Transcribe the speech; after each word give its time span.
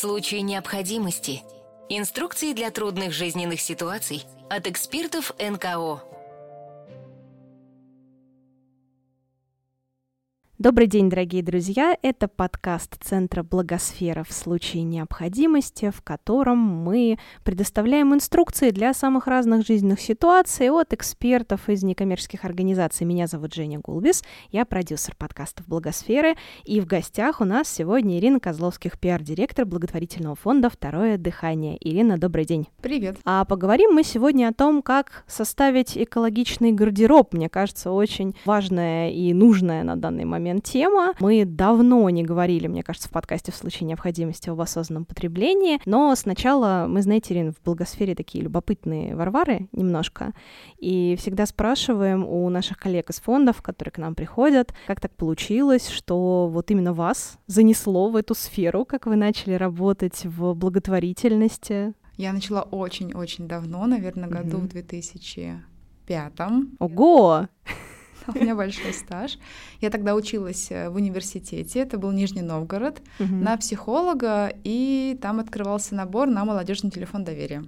случае 0.00 0.40
необходимости. 0.40 1.42
Инструкции 1.90 2.54
для 2.54 2.70
трудных 2.70 3.12
жизненных 3.12 3.60
ситуаций 3.60 4.24
от 4.48 4.66
экспертов 4.66 5.34
НКО. 5.38 6.02
Добрый 10.60 10.88
день, 10.88 11.08
дорогие 11.08 11.42
друзья! 11.42 11.96
Это 12.02 12.28
подкаст 12.28 13.02
Центра 13.02 13.42
Благосфера 13.42 14.24
в 14.24 14.30
случае 14.30 14.82
необходимости, 14.82 15.88
в 15.90 16.02
котором 16.02 16.58
мы 16.58 17.18
предоставляем 17.44 18.12
инструкции 18.12 18.68
для 18.68 18.92
самых 18.92 19.26
разных 19.26 19.66
жизненных 19.66 20.02
ситуаций 20.02 20.68
от 20.68 20.92
экспертов 20.92 21.70
из 21.70 21.82
некоммерческих 21.82 22.44
организаций. 22.44 23.06
Меня 23.06 23.26
зовут 23.26 23.54
Женя 23.54 23.80
Гулбис, 23.82 24.22
я 24.50 24.66
продюсер 24.66 25.16
подкастов 25.16 25.66
Благосферы, 25.66 26.34
и 26.66 26.82
в 26.82 26.86
гостях 26.86 27.40
у 27.40 27.46
нас 27.46 27.66
сегодня 27.66 28.18
Ирина 28.18 28.38
Козловских, 28.38 29.00
пиар-директор 29.00 29.64
благотворительного 29.64 30.34
фонда 30.36 30.68
«Второе 30.68 31.16
дыхание». 31.16 31.78
Ирина, 31.80 32.18
добрый 32.18 32.44
день! 32.44 32.68
Привет! 32.82 33.16
А 33.24 33.46
поговорим 33.46 33.92
мы 33.92 34.04
сегодня 34.04 34.48
о 34.48 34.52
том, 34.52 34.82
как 34.82 35.24
составить 35.26 35.96
экологичный 35.96 36.72
гардероб. 36.72 37.32
Мне 37.32 37.48
кажется, 37.48 37.92
очень 37.92 38.36
важная 38.44 39.10
и 39.10 39.32
нужная 39.32 39.84
на 39.84 39.96
данный 39.96 40.26
момент 40.26 40.49
момент 40.50 40.64
тема. 40.64 41.14
Мы 41.20 41.44
давно 41.44 42.08
не 42.10 42.24
говорили, 42.24 42.66
мне 42.66 42.82
кажется, 42.82 43.08
в 43.08 43.12
подкасте 43.12 43.52
в 43.52 43.56
случае 43.56 43.86
необходимости 43.86 44.50
об 44.50 44.60
осознанном 44.60 45.04
потреблении, 45.04 45.80
но 45.86 46.14
сначала 46.16 46.86
мы, 46.88 47.02
знаете, 47.02 47.34
Ирин, 47.34 47.52
в 47.52 47.62
благосфере 47.64 48.14
такие 48.14 48.42
любопытные 48.42 49.14
варвары 49.14 49.68
немножко, 49.72 50.32
и 50.78 51.16
всегда 51.18 51.46
спрашиваем 51.46 52.24
у 52.24 52.48
наших 52.48 52.78
коллег 52.78 53.10
из 53.10 53.20
фондов, 53.20 53.62
которые 53.62 53.92
к 53.92 53.98
нам 53.98 54.14
приходят, 54.14 54.74
как 54.86 55.00
так 55.00 55.14
получилось, 55.14 55.88
что 55.88 56.48
вот 56.52 56.70
именно 56.70 56.92
вас 56.92 57.38
занесло 57.46 58.10
в 58.10 58.16
эту 58.16 58.34
сферу, 58.34 58.84
как 58.84 59.06
вы 59.06 59.16
начали 59.16 59.54
работать 59.54 60.24
в 60.24 60.54
благотворительности? 60.54 61.94
Я 62.16 62.32
начала 62.32 62.62
очень-очень 62.62 63.46
давно, 63.46 63.86
наверное, 63.86 64.28
году 64.28 64.58
mm-hmm. 64.58 64.68
в 64.68 64.68
2005. 64.68 66.32
Ого! 66.78 67.46
у 68.34 68.38
меня 68.38 68.54
большой 68.54 68.92
стаж. 68.92 69.38
Я 69.80 69.90
тогда 69.90 70.14
училась 70.14 70.70
э, 70.70 70.90
в 70.90 70.96
университете, 70.96 71.80
это 71.80 71.98
был 71.98 72.12
Нижний 72.12 72.42
Новгород, 72.42 73.02
на 73.18 73.56
психолога, 73.56 74.52
и 74.64 75.18
там 75.20 75.40
открывался 75.40 75.94
набор 75.94 76.28
на 76.28 76.44
молодежный 76.44 76.90
телефон 76.90 77.24
доверия. 77.24 77.64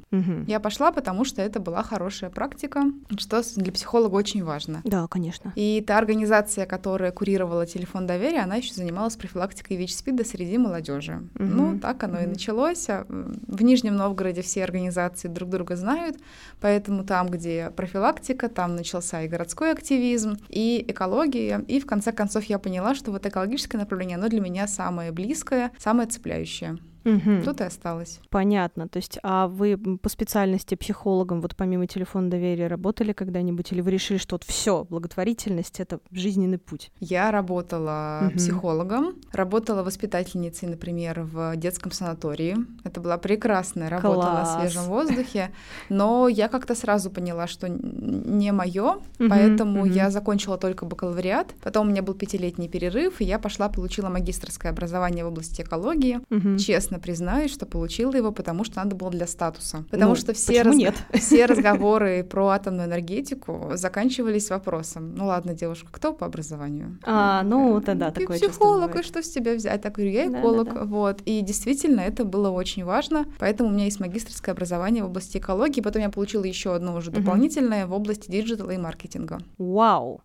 Я 0.47 0.61
пошла, 0.61 0.93
потому 0.93 1.25
что 1.25 1.43
это 1.43 1.61
была 1.61 1.83
хорошая 1.83 2.31
практика, 2.31 2.85
что 3.19 3.43
для 3.57 3.73
психолога 3.73 4.15
очень 4.15 4.45
важно. 4.45 4.81
Да, 4.85 5.07
конечно. 5.09 5.53
И 5.57 5.83
та 5.87 5.99
организация, 5.99 6.67
которая 6.67 7.13
курировала 7.13 7.67
телефон 7.67 8.07
доверия, 8.07 8.41
она 8.41 8.57
еще 8.57 8.75
занималась 8.75 9.17
профилактикой 9.17 9.77
ВИЧ-СПИДа 9.77 10.25
среди 10.25 10.59
молодежи. 10.59 11.23
Ну, 11.35 11.79
так 11.79 12.03
оно 12.05 12.21
и 12.21 12.27
началось. 12.27 12.89
А, 12.89 13.05
в 13.09 13.63
Нижнем 13.63 13.97
Новгороде 13.97 14.43
все 14.43 14.65
организации 14.65 15.29
друг 15.29 15.51
друга 15.51 15.77
знают, 15.77 16.17
поэтому 16.61 17.05
там, 17.05 17.29
где 17.29 17.71
профилактика, 17.71 18.49
там 18.49 18.77
начался 18.77 19.23
и 19.23 19.29
городской 19.29 19.73
активизм, 19.73 20.37
и 20.49 20.85
экология. 20.89 21.65
И 21.69 21.81
в 21.81 21.87
конце 21.87 22.13
концов 22.13 22.45
я 22.45 22.59
поняла, 22.59 22.95
что 22.95 23.11
вот 23.11 23.27
экологическое 23.27 23.81
направление, 23.81 24.17
оно 24.17 24.29
для 24.29 24.41
меня 24.41 24.67
самое 24.67 25.13
близкое, 25.13 25.73
самое 25.79 26.09
цепляющее. 26.09 26.79
Угу. 27.05 27.45
Тут 27.45 27.61
и 27.61 27.65
осталось. 27.65 28.21
Понятно. 28.31 28.89
То 28.89 28.99
есть, 28.99 29.19
а 29.23 29.49
вы 29.49 29.77
по 29.77 30.09
специальности 30.09 30.75
психологом, 30.75 31.41
вот 31.41 31.57
помимо 31.57 31.87
телефона 31.87 32.31
доверия, 32.31 32.67
работали 32.67 33.13
когда-нибудь, 33.13 33.73
или 33.73 33.81
вы 33.81 33.91
решили, 33.91 34.19
что 34.19 34.37
вот 34.37 34.45
все, 34.45 34.85
благотворительность 34.89 35.81
это 35.81 36.01
жизненный 36.11 36.59
путь? 36.59 36.91
Я 37.01 37.31
работала 37.31 38.25
угу. 38.27 38.37
психологом, 38.37 39.15
работала 39.33 39.83
воспитательницей, 39.83 40.69
например, 40.69 41.23
в 41.23 41.57
детском 41.57 41.93
санатории. 41.93 42.57
Это 42.85 43.01
была 43.01 43.19
прекрасная 43.19 43.89
работа 43.89 44.21
Класс. 44.21 44.55
на 44.55 44.61
свежем 44.61 44.85
воздухе, 44.85 45.51
но 45.89 46.29
я 46.29 46.49
как-то 46.49 46.75
сразу 46.75 47.11
поняла, 47.11 47.47
что 47.47 47.69
не 47.69 48.53
мое, 48.53 48.93
угу, 48.93 49.29
поэтому 49.29 49.83
угу. 49.83 49.89
я 49.89 50.11
закончила 50.11 50.59
только 50.59 50.87
бакалавриат. 50.87 51.55
Потом 51.63 51.87
у 51.87 51.91
меня 51.91 52.03
был 52.03 52.15
пятилетний 52.15 52.69
перерыв, 52.69 53.21
и 53.21 53.25
я 53.25 53.39
пошла 53.39 53.69
получила 53.69 54.09
магистрское 54.09 54.73
образование 54.73 55.25
в 55.25 55.29
области 55.29 55.63
экологии. 55.63 56.21
Угу. 56.31 56.59
Честно 56.59 56.92
честно 56.93 56.99
признаюсь, 56.99 57.53
что 57.53 57.67
получила 57.67 58.15
его, 58.15 58.33
потому 58.33 58.65
что 58.65 58.77
надо 58.79 58.97
было 58.97 59.11
для 59.11 59.27
статуса. 59.27 59.85
Потому 59.91 60.11
ну, 60.11 60.17
что 60.17 60.33
все, 60.33 60.63
раз... 60.63 60.77
нет? 60.77 60.95
все 61.15 61.47
разговоры 61.47 62.23
про 62.25 62.49
атомную 62.49 62.87
энергетику 62.87 63.71
заканчивались 63.75 64.51
вопросом, 64.51 65.15
ну 65.15 65.27
ладно, 65.27 65.55
девушка, 65.55 65.89
кто 65.91 66.13
по 66.13 66.27
образованию? 66.27 66.99
А, 67.05 67.43
ну 67.43 67.81
тогда 67.81 68.11
Ты 68.11 68.21
такое 68.21 68.39
психолог, 68.39 68.97
и 68.97 69.03
что 69.03 69.23
с 69.23 69.31
тебя 69.31 69.55
взять? 69.55 69.83
Так 69.83 69.95
говорю, 69.95 70.13
я 70.13 70.29
эколог, 70.29 70.67
да, 70.67 70.73
да, 70.73 70.81
да. 70.81 70.87
вот. 70.87 71.23
И 71.25 71.41
действительно, 71.41 72.01
это 72.01 72.25
было 72.25 72.51
очень 72.51 72.85
важно, 72.85 73.25
поэтому 73.39 73.71
у 73.71 73.73
меня 73.73 73.85
есть 73.85 74.01
магистрское 74.01 74.55
образование 74.55 75.03
в 75.03 75.07
области 75.07 75.39
экологии, 75.39 75.81
потом 75.81 76.03
я 76.03 76.11
получила 76.11 76.45
еще 76.45 76.75
одно 76.75 76.95
уже 76.97 77.11
дополнительное 77.11 77.87
в 77.87 77.93
области 77.93 78.31
диджитала 78.31 78.71
и 78.71 78.77
маркетинга. 78.77 79.39
Вау! 79.59 80.23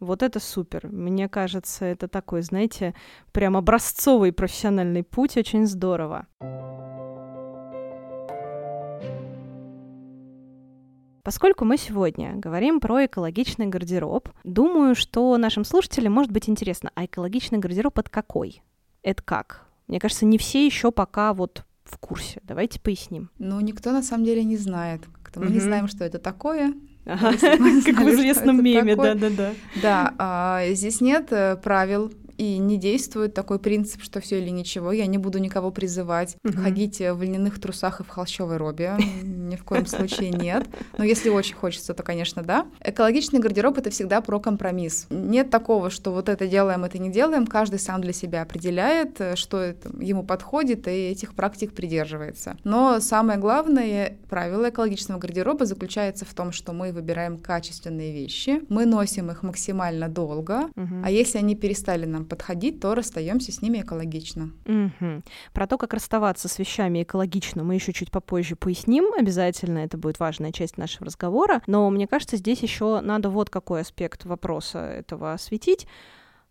Вот 0.00 0.22
это 0.22 0.38
супер. 0.38 0.88
Мне 0.88 1.28
кажется, 1.28 1.84
это 1.84 2.06
такой, 2.06 2.42
знаете, 2.42 2.94
прям 3.32 3.56
образцовый 3.56 4.32
профессиональный 4.32 5.02
путь, 5.02 5.36
очень 5.36 5.66
здорово. 5.66 6.26
Поскольку 11.24 11.64
мы 11.64 11.76
сегодня 11.76 12.36
говорим 12.36 12.80
про 12.80 13.04
экологичный 13.04 13.66
гардероб, 13.66 14.30
думаю, 14.44 14.94
что 14.94 15.36
нашим 15.36 15.64
слушателям 15.64 16.12
может 16.12 16.32
быть 16.32 16.48
интересно, 16.48 16.90
а 16.94 17.04
экологичный 17.04 17.58
гардероб 17.58 17.98
это 17.98 18.08
какой? 18.08 18.62
Это 19.02 19.22
как? 19.22 19.66
Мне 19.88 19.98
кажется, 19.98 20.24
не 20.24 20.38
все 20.38 20.64
еще 20.64 20.92
пока 20.92 21.34
вот 21.34 21.64
в 21.84 21.98
курсе. 21.98 22.40
Давайте 22.44 22.80
поясним. 22.80 23.30
Ну, 23.38 23.60
никто 23.60 23.92
на 23.92 24.02
самом 24.02 24.24
деле 24.24 24.44
не 24.44 24.56
знает. 24.56 25.02
Мы 25.34 25.46
mm-hmm. 25.46 25.52
не 25.52 25.60
знаем, 25.60 25.88
что 25.88 26.04
это 26.04 26.18
такое. 26.18 26.72
Ага. 27.08 27.32
Как 27.84 28.00
в 28.00 28.10
известном 28.10 28.62
меме, 28.62 28.94
да-да-да. 28.94 29.54
Да, 29.82 30.14
а, 30.18 30.62
здесь 30.72 31.00
нет 31.00 31.28
э, 31.32 31.56
правил 31.56 32.12
и 32.38 32.56
не 32.58 32.78
действует 32.78 33.34
такой 33.34 33.58
принцип, 33.58 34.02
что 34.02 34.20
все 34.20 34.40
или 34.40 34.48
ничего. 34.48 34.92
Я 34.92 35.06
не 35.06 35.18
буду 35.18 35.38
никого 35.38 35.70
призывать 35.70 36.36
угу. 36.44 36.56
ходить 36.56 37.00
в 37.00 37.22
льняных 37.22 37.60
трусах 37.60 38.00
и 38.00 38.04
в 38.04 38.08
холщовой 38.08 38.56
робе. 38.56 38.94
Ни 39.22 39.56
в 39.56 39.64
коем 39.64 39.86
случае 39.86 40.30
нет. 40.30 40.66
Но 40.96 41.04
если 41.04 41.28
очень 41.28 41.56
хочется, 41.56 41.94
то, 41.94 42.02
конечно, 42.02 42.42
да. 42.42 42.66
Экологичный 42.80 43.40
гардероб— 43.40 43.76
это 43.78 43.90
всегда 43.90 44.20
про 44.20 44.38
компромисс. 44.38 45.06
Нет 45.10 45.50
такого, 45.50 45.90
что 45.90 46.12
вот 46.12 46.28
это 46.28 46.46
делаем, 46.46 46.84
это 46.84 46.98
не 46.98 47.10
делаем. 47.10 47.46
Каждый 47.46 47.80
сам 47.80 48.00
для 48.00 48.12
себя 48.12 48.42
определяет, 48.42 49.20
что 49.34 49.60
это 49.60 49.90
ему 50.00 50.22
подходит, 50.22 50.86
и 50.86 51.08
этих 51.10 51.34
практик 51.34 51.72
придерживается. 51.72 52.56
Но 52.62 53.00
самое 53.00 53.38
главное 53.38 54.16
правило 54.30 54.70
экологичного 54.70 55.18
гардероба 55.18 55.66
заключается 55.66 56.24
в 56.24 56.32
том, 56.34 56.52
что 56.52 56.72
мы 56.72 56.92
выбираем 56.92 57.38
качественные 57.38 58.12
вещи, 58.12 58.60
мы 58.68 58.86
носим 58.86 59.30
их 59.30 59.42
максимально 59.42 60.08
долго, 60.08 60.68
угу. 60.76 61.02
а 61.04 61.10
если 61.10 61.38
они 61.38 61.56
перестали 61.56 62.06
нам 62.06 62.27
подходить, 62.28 62.80
то 62.80 62.94
расстаемся 62.94 63.52
с 63.52 63.62
ними 63.62 63.80
экологично. 63.80 64.52
Угу. 64.66 65.22
Про 65.52 65.66
то, 65.66 65.78
как 65.78 65.94
расставаться 65.94 66.48
с 66.48 66.58
вещами 66.58 67.02
экологично, 67.02 67.64
мы 67.64 67.74
еще 67.74 67.92
чуть 67.92 68.10
попозже 68.10 68.56
поясним. 68.56 69.12
Обязательно 69.16 69.78
это 69.78 69.98
будет 69.98 70.20
важная 70.20 70.52
часть 70.52 70.78
нашего 70.78 71.06
разговора. 71.06 71.62
Но 71.66 71.88
мне 71.90 72.06
кажется, 72.06 72.36
здесь 72.36 72.60
еще 72.60 73.00
надо 73.00 73.30
вот 73.30 73.50
какой 73.50 73.80
аспект 73.80 74.24
вопроса 74.24 74.78
этого 74.78 75.32
осветить. 75.32 75.86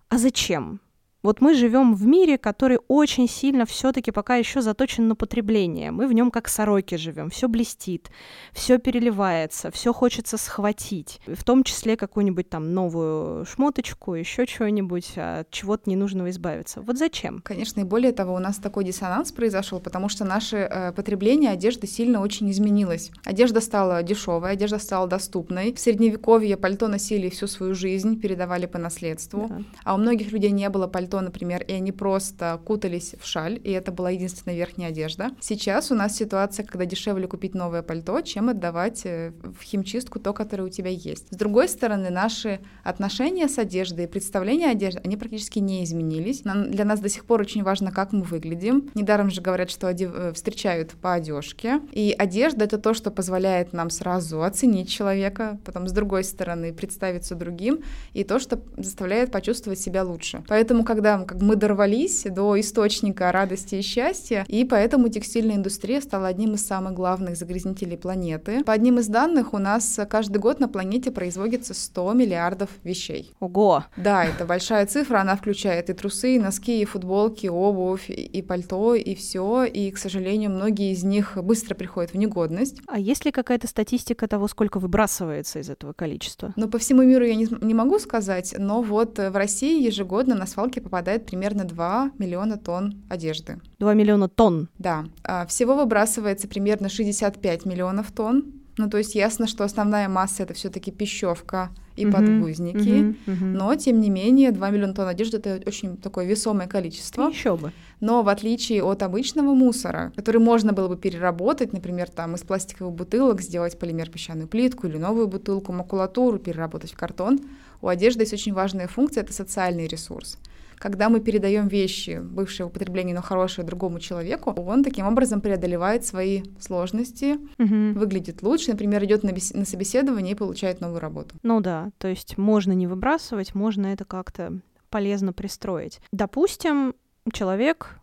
А 0.10 0.18
зачем? 0.18 0.80
Вот 1.24 1.42
мы 1.42 1.56
живем 1.56 1.96
в 1.96 2.06
мире, 2.06 2.38
который 2.38 2.80
очень 2.88 3.28
сильно 3.28 3.66
все-таки 3.66 4.12
пока 4.12 4.36
еще 4.36 4.62
заточен 4.62 5.08
на 5.08 5.16
потребление. 5.16 5.90
Мы 5.90 6.08
в 6.08 6.14
нем 6.14 6.30
как 6.30 6.48
сороки 6.48 6.96
живем. 6.96 7.32
Все 7.32 7.48
блестит, 7.48 8.12
все 8.54 8.78
переливается, 8.78 9.72
все 9.72 9.94
хочется 9.94 10.38
схватить. 10.38 11.20
В 11.26 11.44
том 11.44 11.64
числе 11.64 11.98
какую-нибудь 11.98 12.50
там 12.50 12.72
новую 12.72 13.46
шмоточку, 13.46 14.14
еще 14.14 14.46
чего-нибудь, 14.46 15.14
от 15.18 15.50
чего-то 15.50 15.90
ненужного 15.90 16.30
избавиться. 16.30 16.82
Вот 16.82 16.98
зачем? 16.98 17.42
Конечно, 17.44 17.82
и 17.82 17.84
более 17.84 18.12
того, 18.12 18.36
у 18.36 18.40
нас 18.40 18.58
такой 18.58 18.84
диссонанс 18.84 19.32
произошел, 19.32 19.80
потому 19.80 20.10
что 20.10 20.24
наше 20.24 20.58
э, 20.58 20.92
потребление 20.92 21.50
одежды 21.50 21.88
сильно 21.88 22.22
очень 22.22 22.52
изменилось. 22.52 23.12
Одежда 23.26 23.60
стала 23.60 24.04
дешевой, 24.04 24.52
одежда 24.52 24.78
стала 24.78 25.08
доступной. 25.08 25.74
В 25.74 25.80
средневековье 25.80 26.58
пальто 26.58 26.88
носили 26.88 27.30
всю 27.30 27.48
свою 27.48 27.74
жизнь, 27.74 28.20
передавали 28.20 28.68
по 28.68 28.78
наследству. 28.78 29.48
Да. 29.50 29.62
А 29.84 29.96
у 29.96 29.98
многих 29.98 30.32
людей 30.32 30.52
не 30.52 30.70
было 30.70 30.86
пальто 30.86 31.07
пальто, 31.08 31.22
например, 31.22 31.64
и 31.64 31.74
они 31.74 31.92
просто 31.92 32.60
кутались 32.66 33.16
в 33.20 33.26
шаль, 33.26 33.60
и 33.64 33.72
это 33.72 33.92
была 33.92 34.10
единственная 34.10 34.58
верхняя 34.58 34.90
одежда. 34.90 35.32
Сейчас 35.40 35.92
у 35.92 35.96
нас 35.96 36.16
ситуация, 36.18 36.66
когда 36.66 36.86
дешевле 36.86 37.28
купить 37.28 37.56
новое 37.56 37.82
пальто, 37.82 38.22
чем 38.22 38.50
отдавать 38.50 39.02
э, 39.06 39.32
в 39.42 39.64
химчистку 39.64 40.20
то, 40.20 40.34
которое 40.34 40.64
у 40.64 40.70
тебя 40.70 40.90
есть. 40.90 41.28
С 41.32 41.38
другой 41.38 41.70
стороны, 41.70 42.10
наши 42.10 42.60
отношения 42.84 43.48
с 43.48 43.58
одеждой 43.58 44.08
представления 44.08 44.70
одежды, 44.70 45.02
они 45.06 45.16
практически 45.16 45.60
не 45.60 45.84
изменились. 45.84 46.42
Для 46.42 46.84
нас 46.84 47.00
до 47.00 47.10
сих 47.10 47.26
пор 47.26 47.42
очень 47.42 47.64
важно, 47.64 47.92
как 47.92 48.12
мы 48.12 48.24
выглядим. 48.24 48.90
Недаром 48.94 49.30
же 49.30 49.42
говорят, 49.42 49.72
что 49.72 49.88
одев... 49.88 50.12
Э, 50.14 50.34
встречают 50.34 50.92
по 50.92 51.14
одежке. 51.14 51.80
И 51.94 52.14
одежда— 52.18 52.66
это 52.66 52.78
то, 52.78 52.94
что 52.94 53.12
позволяет 53.12 53.74
нам 53.74 53.90
сразу 53.90 54.44
оценить 54.44 54.90
человека, 54.90 55.58
потом 55.64 55.88
с 55.88 55.92
другой 55.92 56.24
стороны 56.24 56.74
представиться 56.74 57.36
другим, 57.36 57.80
и 58.14 58.24
то, 58.24 58.40
что 58.40 58.60
заставляет 58.76 59.32
почувствовать 59.32 59.80
себя 59.80 60.04
лучше. 60.04 60.44
Поэтому, 60.48 60.84
когда 60.84 60.97
когда 60.98 61.24
как 61.26 61.40
мы 61.44 61.56
дорвались 61.56 62.24
до 62.24 62.60
источника 62.60 63.32
радости 63.32 63.76
и 63.76 63.82
счастья, 63.84 64.44
и 64.48 64.66
поэтому 64.66 65.10
текстильная 65.10 65.56
индустрия 65.56 66.02
стала 66.02 66.28
одним 66.28 66.56
из 66.56 66.66
самых 66.66 66.94
главных 66.94 67.38
загрязнителей 67.38 67.98
планеты. 67.98 68.64
По 68.64 68.74
одним 68.74 68.98
из 68.98 69.08
данных, 69.08 69.54
у 69.54 69.60
нас 69.60 70.00
каждый 70.10 70.38
год 70.40 70.60
на 70.60 70.68
планете 70.68 71.12
производится 71.12 71.76
100 71.76 72.14
миллиардов 72.14 72.70
вещей. 72.84 73.32
Ого! 73.40 73.84
Да, 73.96 74.26
это 74.26 74.46
большая 74.46 74.88
цифра, 74.88 75.20
она 75.20 75.36
включает 75.36 75.92
и 75.92 75.94
трусы, 75.94 76.36
и 76.36 76.40
носки, 76.40 76.82
и 76.82 76.86
футболки, 76.86 77.46
и 77.46 77.50
обувь, 77.50 78.10
и 78.10 78.42
пальто, 78.42 78.96
и 78.96 79.14
все. 79.14 79.66
И, 79.66 79.92
к 79.92 80.00
сожалению, 80.00 80.50
многие 80.50 80.94
из 80.94 81.04
них 81.04 81.38
быстро 81.38 81.76
приходят 81.76 82.14
в 82.14 82.18
негодность. 82.18 82.78
А 82.88 82.98
есть 82.98 83.24
ли 83.24 83.32
какая-то 83.32 83.68
статистика 83.68 84.28
того, 84.28 84.48
сколько 84.48 84.80
выбрасывается 84.80 85.60
из 85.60 85.70
этого 85.70 85.94
количества? 85.94 86.54
Ну, 86.56 86.68
по 86.68 86.80
всему 86.80 87.04
миру 87.04 87.24
я 87.24 87.36
не, 87.36 87.48
не 87.62 87.76
могу 87.76 88.00
сказать, 88.00 88.56
но 88.58 88.82
вот 88.82 89.20
в 89.20 89.36
России 89.36 89.86
ежегодно 89.86 90.34
на 90.34 90.48
свалки 90.48 90.80
попадает 90.88 91.26
примерно 91.26 91.66
2 91.66 92.12
миллиона 92.18 92.58
тонн 92.58 93.04
одежды. 93.10 93.60
2 93.80 93.94
миллиона 93.94 94.30
тонн? 94.30 94.70
Да. 94.80 95.06
А, 95.24 95.46
всего 95.46 95.76
выбрасывается 95.76 96.48
примерно 96.48 96.88
65 96.88 97.66
миллионов 97.66 98.12
тонн. 98.12 98.54
Ну, 98.78 98.90
то 98.90 98.98
есть 98.98 99.16
ясно, 99.16 99.48
что 99.48 99.64
основная 99.64 100.08
масса 100.08 100.44
это 100.44 100.54
все-таки 100.54 100.92
пищевка 100.92 101.72
и 101.96 102.06
uh-huh, 102.06 102.12
подгузники. 102.12 102.78
Uh-huh, 102.78 103.16
uh-huh. 103.26 103.44
Но, 103.44 103.76
тем 103.76 104.00
не 104.00 104.12
менее, 104.12 104.52
2 104.52 104.70
миллиона 104.70 104.94
тонн 104.94 105.08
одежды 105.08 105.38
это 105.38 105.62
очень 105.66 105.98
такое 105.98 106.26
весомое 106.26 106.68
количество. 106.68 107.28
Еще 107.28 107.58
бы. 107.58 107.74
Но 108.00 108.22
в 108.22 108.30
отличие 108.30 108.84
от 108.84 109.02
обычного 109.02 109.56
мусора, 109.56 110.14
который 110.16 110.40
можно 110.40 110.74
было 110.74 110.88
бы 110.88 110.96
переработать, 110.96 111.74
например, 111.74 112.10
там 112.10 112.36
из 112.36 112.44
пластиковых 112.44 112.94
бутылок 112.94 113.42
сделать 113.42 113.78
полимер 113.80 114.10
песчаную 114.12 114.48
плитку 114.48 114.88
или 114.88 114.98
новую 114.98 115.28
бутылку, 115.28 115.74
макулатуру 115.74 116.38
переработать 116.38 116.94
в 116.94 116.98
картон, 116.98 117.40
у 117.82 117.88
одежды 117.88 118.22
есть 118.24 118.34
очень 118.34 118.54
важная 118.54 118.88
функция 118.88 119.24
это 119.24 119.34
социальный 119.34 119.88
ресурс. 119.88 120.38
Когда 120.78 121.10
мы 121.10 121.20
передаем 121.20 121.68
вещи, 121.68 122.20
бывшее 122.22 122.68
употребление, 122.68 123.16
но 123.16 123.22
хорошее 123.22 123.66
другому 123.66 124.00
человеку, 124.00 124.52
он 124.52 124.84
таким 124.84 125.08
образом 125.08 125.42
преодолевает 125.42 126.06
свои 126.06 126.44
сложности, 126.60 127.38
угу. 127.58 128.00
выглядит 128.00 128.44
лучше, 128.44 128.72
например, 128.72 129.04
идет 129.06 129.24
на, 129.24 129.32
на 129.32 129.66
собеседование 129.66 130.34
и 130.34 130.38
получает 130.38 130.82
новую 130.82 131.00
работу. 131.00 131.36
Ну 131.44 131.62
да, 131.62 131.92
то 131.98 132.08
есть 132.08 132.38
можно 132.38 132.74
не 132.74 132.88
выбрасывать, 132.88 133.56
можно 133.56 133.88
это 133.88 134.06
как-то 134.06 134.60
полезно 134.90 135.34
пристроить. 135.34 136.00
Допустим, 136.12 136.94
человек 137.34 138.00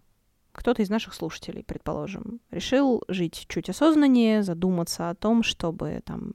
кто-то 0.54 0.82
из 0.82 0.88
наших 0.88 1.14
слушателей, 1.14 1.64
предположим, 1.64 2.40
решил 2.50 3.02
жить 3.08 3.44
чуть 3.48 3.68
осознаннее, 3.68 4.42
задуматься 4.42 5.10
о 5.10 5.14
том, 5.14 5.42
чтобы 5.42 6.00
там 6.04 6.34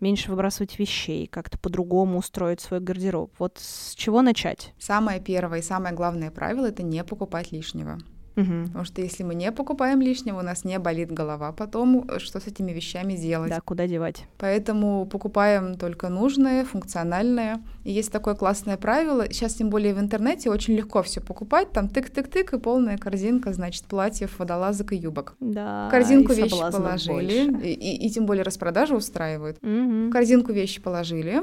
меньше 0.00 0.30
выбрасывать 0.30 0.78
вещей, 0.78 1.26
как-то 1.26 1.58
по-другому 1.58 2.18
устроить 2.18 2.60
свой 2.60 2.80
гардероб. 2.80 3.32
Вот 3.38 3.58
с 3.58 3.94
чего 3.94 4.22
начать? 4.22 4.72
Самое 4.78 5.20
первое 5.20 5.58
и 5.58 5.62
самое 5.62 5.94
главное 5.94 6.30
правило— 6.30 6.66
это 6.68 6.82
не 6.82 7.02
покупать 7.04 7.52
лишнего. 7.52 7.98
Угу. 8.36 8.66
Потому 8.66 8.84
что 8.84 9.00
если 9.00 9.22
мы 9.22 9.34
не 9.34 9.50
покупаем 9.50 10.00
лишнего, 10.00 10.40
у 10.40 10.42
нас 10.42 10.64
не 10.64 10.78
болит 10.78 11.10
голова 11.10 11.52
потом, 11.52 12.08
что 12.18 12.38
с 12.38 12.46
этими 12.46 12.72
вещами 12.72 13.14
делать. 13.14 13.50
Да, 13.50 13.60
куда 13.60 13.86
девать. 13.86 14.24
Поэтому 14.38 15.06
покупаем 15.06 15.76
только 15.76 16.08
нужное, 16.08 16.64
функциональное. 16.64 17.60
И 17.84 17.92
есть 17.92 18.12
такое 18.12 18.34
классное 18.34 18.76
правило, 18.76 19.26
сейчас 19.30 19.54
тем 19.54 19.70
более 19.70 19.94
в 19.94 20.00
интернете 20.00 20.50
очень 20.50 20.74
легко 20.74 21.02
все 21.02 21.20
покупать, 21.20 21.70
там 21.72 21.86
тык-тык-тык 21.86 22.56
и 22.56 22.60
полная 22.60 22.98
корзинка, 22.98 23.52
значит, 23.52 23.84
платьев, 23.84 24.38
водолазок 24.38 24.92
и 24.92 24.96
юбок. 24.96 25.34
Да, 25.40 25.88
в 25.88 25.90
корзинку 25.90 26.32
вещи 26.32 26.56
положили, 26.70 27.66
и, 27.66 27.72
и, 27.72 28.06
и 28.06 28.10
тем 28.10 28.26
более 28.26 28.42
распродажи 28.42 28.94
устраивают. 28.94 29.58
Угу. 29.62 30.08
В 30.08 30.10
корзинку 30.10 30.52
вещи 30.52 30.80
положили, 30.80 31.42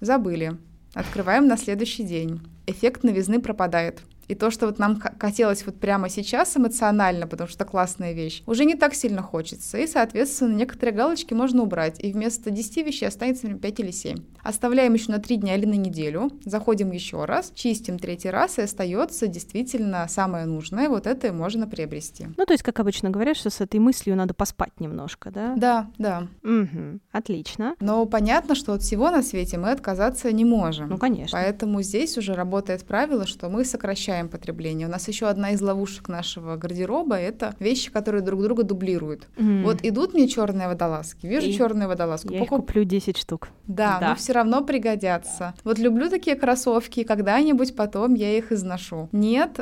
забыли. 0.00 0.56
Открываем 0.94 1.46
на 1.46 1.56
следующий 1.56 2.04
день. 2.04 2.40
Эффект 2.66 3.02
новизны 3.04 3.40
пропадает. 3.40 4.00
И 4.28 4.34
то, 4.34 4.50
что 4.50 4.66
вот 4.66 4.78
нам 4.78 5.00
хотелось 5.18 5.64
вот 5.66 5.78
прямо 5.78 6.08
сейчас 6.08 6.56
эмоционально, 6.56 7.26
потому 7.26 7.48
что 7.48 7.64
классная 7.64 8.12
вещь, 8.12 8.42
уже 8.46 8.64
не 8.64 8.74
так 8.74 8.94
сильно 8.94 9.22
хочется. 9.22 9.78
И, 9.78 9.86
соответственно, 9.86 10.54
некоторые 10.54 10.94
галочки 10.94 11.34
можно 11.34 11.62
убрать. 11.62 12.02
И 12.02 12.12
вместо 12.12 12.50
10 12.50 12.86
вещей 12.86 13.06
останется, 13.06 13.44
например, 13.44 13.62
5 13.62 13.80
или 13.80 13.90
7. 13.90 14.16
Оставляем 14.42 14.94
еще 14.94 15.12
на 15.12 15.18
3 15.18 15.36
дня 15.36 15.56
или 15.56 15.66
на 15.66 15.74
неделю. 15.74 16.30
Заходим 16.44 16.90
еще 16.90 17.24
раз, 17.24 17.52
чистим 17.54 17.98
третий 17.98 18.30
раз, 18.30 18.58
и 18.58 18.62
остается 18.62 19.26
действительно 19.26 20.06
самое 20.08 20.46
нужное. 20.46 20.88
Вот 20.88 21.06
это 21.06 21.28
и 21.28 21.30
можно 21.30 21.66
приобрести. 21.66 22.28
Ну, 22.36 22.46
то 22.46 22.52
есть, 22.52 22.62
как 22.62 22.80
обычно 22.80 23.10
говорят, 23.10 23.36
что 23.36 23.50
с 23.50 23.60
этой 23.60 23.80
мыслью 23.80 24.16
надо 24.16 24.34
поспать 24.34 24.80
немножко, 24.80 25.30
да? 25.30 25.54
Да, 25.56 25.90
да. 25.98 26.28
Угу. 26.42 27.00
Отлично. 27.12 27.74
Но 27.80 28.06
понятно, 28.06 28.54
что 28.54 28.72
от 28.72 28.82
всего 28.82 29.10
на 29.10 29.22
свете 29.22 29.58
мы 29.58 29.70
отказаться 29.70 30.32
не 30.32 30.44
можем. 30.44 30.88
Ну, 30.88 30.98
конечно. 30.98 31.38
Поэтому 31.38 31.82
здесь 31.82 32.16
уже 32.18 32.34
работает 32.34 32.84
правило, 32.84 33.26
что 33.26 33.48
мы 33.48 33.64
сокращаем 33.64 34.15
сокращаем 34.16 34.28
потребление. 34.28 34.86
У 34.86 34.90
нас 34.90 35.08
еще 35.08 35.26
одна 35.26 35.50
из 35.52 35.60
ловушек 35.60 36.08
нашего 36.08 36.56
гардероба 36.56 37.16
это 37.16 37.54
вещи, 37.60 37.90
которые 37.90 38.22
друг 38.22 38.42
друга 38.42 38.62
дублируют. 38.62 39.28
Mm. 39.36 39.62
Вот 39.62 39.78
идут 39.82 40.14
мне 40.14 40.28
черные 40.28 40.68
водолазки, 40.68 41.26
вижу 41.26 41.52
черную 41.52 41.88
водолазку. 41.88 42.32
Я 42.32 42.40
покуп... 42.40 42.66
куплю 42.66 42.84
10 42.84 43.16
штук. 43.16 43.48
Да, 43.66 43.98
да. 44.00 44.08
но 44.08 44.14
все 44.14 44.32
равно 44.32 44.64
пригодятся. 44.64 45.54
Вот 45.64 45.78
люблю 45.78 46.08
такие 46.10 46.36
кроссовки, 46.36 47.04
когда-нибудь 47.04 47.76
потом 47.76 48.14
я 48.14 48.36
их 48.36 48.52
изношу. 48.52 49.08
Нет, 49.12 49.60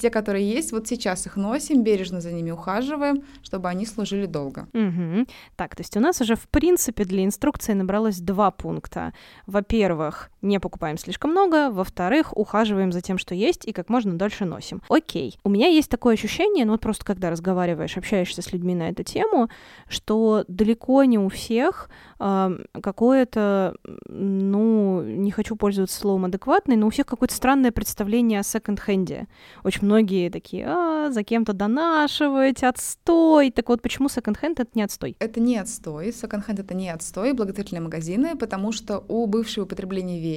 те, 0.00 0.10
которые 0.10 0.48
есть, 0.48 0.72
вот 0.72 0.86
сейчас 0.88 1.26
их 1.26 1.36
носим, 1.36 1.82
бережно 1.82 2.20
за 2.20 2.32
ними 2.32 2.50
ухаживаем, 2.50 3.22
чтобы 3.42 3.68
они 3.68 3.86
служили 3.86 4.26
долго. 4.26 4.66
Угу. 4.72 5.26
Так, 5.56 5.76
то 5.76 5.80
есть 5.80 5.96
у 5.96 6.00
нас 6.00 6.20
уже 6.20 6.34
в 6.34 6.48
принципе 6.48 7.04
для 7.04 7.24
инструкции 7.24 7.72
набралось 7.72 8.18
два 8.18 8.50
пункта. 8.50 9.12
Во-первых, 9.46 10.30
не 10.44 10.60
покупаем 10.60 10.98
слишком 10.98 11.30
много, 11.30 11.70
во-вторых, 11.70 12.36
ухаживаем 12.36 12.92
за 12.92 13.00
тем, 13.00 13.18
что 13.18 13.34
есть, 13.34 13.66
и 13.66 13.72
как 13.72 13.88
можно 13.88 14.16
дольше 14.16 14.44
носим. 14.44 14.82
Окей. 14.88 15.38
У 15.42 15.48
меня 15.48 15.66
есть 15.68 15.90
такое 15.90 16.14
ощущение, 16.14 16.64
ну 16.64 16.72
вот 16.72 16.80
просто 16.80 17.04
когда 17.04 17.30
разговариваешь, 17.30 17.96
общаешься 17.96 18.42
с 18.42 18.52
людьми 18.52 18.74
на 18.74 18.90
эту 18.90 19.02
тему, 19.02 19.48
что 19.88 20.44
далеко 20.46 21.04
не 21.04 21.18
у 21.18 21.28
всех 21.28 21.88
э, 22.20 22.58
какое-то, 22.82 23.74
ну, 24.06 25.02
не 25.02 25.30
хочу 25.30 25.56
пользоваться 25.56 25.98
словом 25.98 26.26
адекватный, 26.26 26.76
но 26.76 26.86
у 26.86 26.90
всех 26.90 27.06
какое-то 27.06 27.34
странное 27.34 27.72
представление 27.72 28.40
о 28.40 28.42
секонд-хенде. 28.42 29.26
Очень 29.64 29.86
многие 29.86 30.28
такие, 30.28 30.66
а, 30.68 31.10
за 31.10 31.24
кем-то 31.24 31.54
донашивать, 31.54 32.62
отстой. 32.62 33.50
Так 33.50 33.68
вот, 33.68 33.80
почему 33.80 34.08
секонд-хенд— 34.08 34.60
это 34.60 34.70
не 34.74 34.82
отстой? 34.82 35.16
Это 35.18 35.40
не 35.40 35.56
отстой. 35.56 36.12
Секонд-хенд— 36.12 36.58
это 36.60 36.74
не 36.74 36.90
отстой, 36.90 37.32
благотворительные 37.32 37.82
магазины, 37.82 38.36
потому 38.36 38.72
что 38.72 39.04
у 39.08 39.26
бывшего 39.26 39.64
употребления 39.64 40.20
вещи 40.20 40.33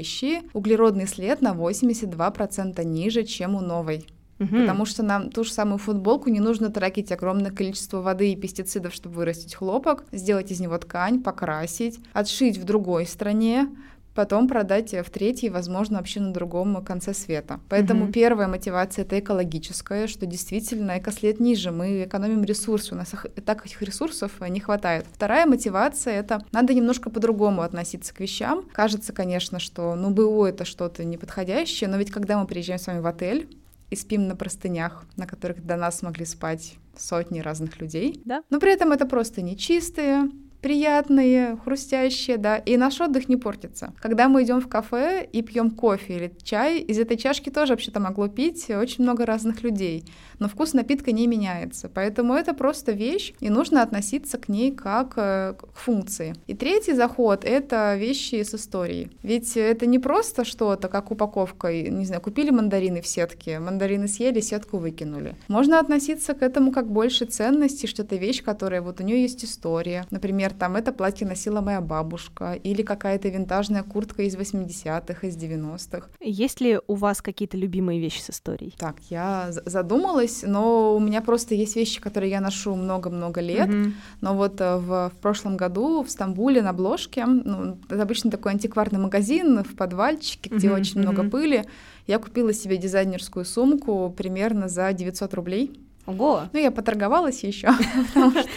углеродный 0.54 1.08
след 1.08 1.42
на 1.42 1.54
82% 1.54 2.84
ниже, 2.84 3.24
чем 3.24 3.56
у 3.56 3.62
новой. 3.62 4.06
Угу. 4.40 4.56
Потому 4.56 4.86
что 4.86 5.04
нам 5.04 5.30
ту 5.32 5.44
же 5.44 5.52
самую 5.52 5.80
футболку 5.80 6.30
не 6.30 6.39
нужно 6.39 6.70
тратить 6.70 7.12
огромное 7.12 7.51
количество 7.51 8.01
воды 8.01 8.32
и 8.32 8.36
пестицидов, 8.36 8.94
чтобы 8.94 9.16
вырастить 9.16 9.56
хлопок, 9.56 10.04
сделать 10.12 10.51
из 10.51 10.60
него 10.60 10.77
ткань, 10.77 11.24
покрасить, 11.24 12.00
отшить 12.13 12.58
в 12.58 12.63
другой 12.63 13.08
стране, 13.08 13.68
потом 14.17 14.47
продать 14.47 14.93
в 14.93 15.09
третьей, 15.12 15.51
возможно, 15.51 16.00
вообще 16.00 16.19
на 16.19 16.33
другом 16.33 16.83
конце 16.83 17.13
света. 17.13 17.59
Поэтому 17.69 18.05
угу. 18.05 18.12
первая 18.12 18.47
мотивация 18.47 19.05
это 19.05 19.19
экологическая, 19.19 20.07
что 20.07 20.25
действительно 20.25 20.97
экослед 20.97 21.39
ниже, 21.39 21.69
мы 21.69 22.05
экономим 22.05 22.43
ресурсы, 22.43 22.95
у 22.95 22.97
нас 22.97 23.13
и 23.13 23.41
так 23.41 23.63
этих 23.63 23.79
ресурсов 23.83 24.31
не 24.50 24.59
хватает. 24.59 25.05
Вторая 25.13 25.45
мотивация 25.45 26.15
это 26.15 26.43
надо 26.51 26.74
немножко 26.74 27.12
по-другому 27.12 27.62
относиться 27.62 28.12
к 28.12 28.19
вещам. 28.19 28.63
Кажется, 28.74 29.13
конечно, 29.13 29.59
что 29.59 29.93
ну 29.93 30.09
БУ 30.09 30.45
это 30.45 30.65
что-то 30.65 31.05
неподходящее, 31.05 31.88
но 31.88 31.97
ведь 31.97 32.09
когда 32.09 32.39
мы 32.39 32.47
приезжаем 32.47 32.79
с 32.79 32.88
вами 32.88 33.01
в 33.01 33.05
отель, 33.05 33.47
и 33.89 33.95
спим 33.95 34.27
на 34.27 34.36
простынях, 34.36 35.05
на 35.15 35.25
которых 35.25 35.65
до 35.65 35.77
нас 35.77 36.01
могли 36.01 36.25
спать 36.25 36.75
сотни 36.97 37.39
разных 37.39 37.79
людей. 37.79 38.21
Да. 38.25 38.43
Но 38.50 38.59
при 38.59 38.74
этом 38.74 38.91
это 38.91 39.05
просто 39.05 39.41
нечистые, 39.41 40.29
приятные, 40.62 41.58
хрустящие, 41.64 42.38
да, 42.38 42.58
и 42.58 42.78
наш 42.78 43.00
отдых 43.02 43.30
не 43.30 43.38
портится. 43.38 43.94
Когда 44.00 44.28
мы 44.28 44.44
идем 44.44 44.62
в 44.62 44.68
кафе 44.68 45.28
и 45.32 45.42
пьем 45.42 45.72
кофе 45.72 46.16
или 46.16 46.34
чай, 46.44 46.80
из 46.80 47.00
этой 47.00 47.18
чашки 47.18 47.50
тоже 47.50 47.74
вообще-то 47.74 48.00
могло 48.00 48.28
пить 48.28 48.70
очень 48.70 49.04
много 49.04 49.26
разных 49.26 49.64
людей, 49.64 50.06
но 50.40 50.48
вкус 50.48 50.74
напитка 50.74 51.12
не 51.12 51.28
меняется, 51.28 51.90
поэтому 51.90 52.34
это 52.34 52.54
просто 52.54 52.92
вещь, 52.92 53.34
и 53.40 53.50
нужно 53.50 53.82
относиться 53.82 54.38
к 54.38 54.50
ней 54.50 54.72
как 54.72 55.14
э, 55.18 55.54
к 55.54 55.78
функции. 55.78 56.36
И 56.48 56.54
третий 56.54 56.94
заход— 56.94 57.44
это 57.46 57.96
вещи 57.96 58.42
с 58.44 58.54
историей. 58.54 59.12
Ведь 59.24 59.58
это 59.58 59.86
не 59.86 60.00
просто 60.00 60.46
что-то, 60.46 60.88
как 60.88 61.12
упаковка, 61.12 61.72
не 61.72 62.06
знаю, 62.06 62.22
купили 62.22 62.50
мандарины 62.50 63.02
в 63.02 63.08
сетке, 63.08 63.60
мандарины 63.60 64.08
съели, 64.08 64.40
сетку 64.42 64.78
выкинули. 64.78 65.36
Можно 65.48 65.80
относиться 65.80 66.34
к 66.34 66.42
этому 66.42 66.72
как 66.72 66.90
больше 66.92 67.26
ценности, 67.26 67.86
что 67.86 68.04
это 68.04 68.16
вещь, 68.16 68.44
которая 68.44 68.82
вот 68.82 69.00
у 69.00 69.04
нее 69.04 69.22
есть 69.22 69.44
история. 69.44 70.06
Например, 70.12 70.47
например, 70.48 70.54
там 70.60 70.75
это 70.75 70.92
платье 70.92 71.27
носила 71.27 71.62
моя 71.62 71.82
бабушка, 71.82 72.54
или 72.54 72.82
какая-то 72.82 73.30
винтажная 73.30 73.84
куртка 73.84 74.24
из 74.24 74.36
80-х, 74.36 75.27
из 75.27 75.38
90-х. 75.38 76.08
Есть 76.20 76.62
ли 76.62 76.80
у 76.88 76.96
вас 76.96 77.22
какие-то 77.22 77.58
любимые 77.58 78.00
вещи 78.00 78.22
с 78.22 78.30
историей? 78.30 78.74
Так, 78.77 78.96
я 79.10 79.50
задумалась, 79.66 80.44
но 80.46 80.96
у 80.96 81.00
меня 81.00 81.22
просто 81.22 81.56
есть 81.56 81.75
вещи, 81.75 82.01
которые 82.01 82.32
я 82.32 82.42
ношу 82.42 82.75
много-много 82.75 83.42
лет. 83.42 83.70
Mm-hmm. 83.70 83.92
Но 84.22 84.36
вот 84.36 84.62
э, 84.62 84.77
в, 84.77 85.10
в 85.10 85.22
прошлом 85.22 85.58
году 85.58 86.04
в 86.04 86.10
Стамбуле 86.10 86.62
на 86.62 86.70
обложке, 86.70 87.25
ну, 87.25 87.77
это 87.89 88.01
обычно 88.01 88.32
такой 88.32 88.54
антикварный 88.54 89.00
магазин 89.00 89.63
в 89.63 89.75
подвальчике, 89.75 90.50
где 90.50 90.68
mm-hmm. 90.68 90.80
очень 90.80 91.00
mm-hmm. 91.00 91.01
много 91.01 91.30
пыли, 91.30 91.66
я 92.08 92.20
купила 92.20 92.54
себе 92.54 92.77
дизайнерскую 92.77 93.46
сумку 93.46 94.13
примерно 94.16 94.70
за 94.70 94.94
900 94.94 95.34
рублей. 95.34 95.87
Ого! 96.08 96.44
Ну, 96.54 96.60
я 96.60 96.72
поторговалась 96.72 97.44
еще. 97.44 97.70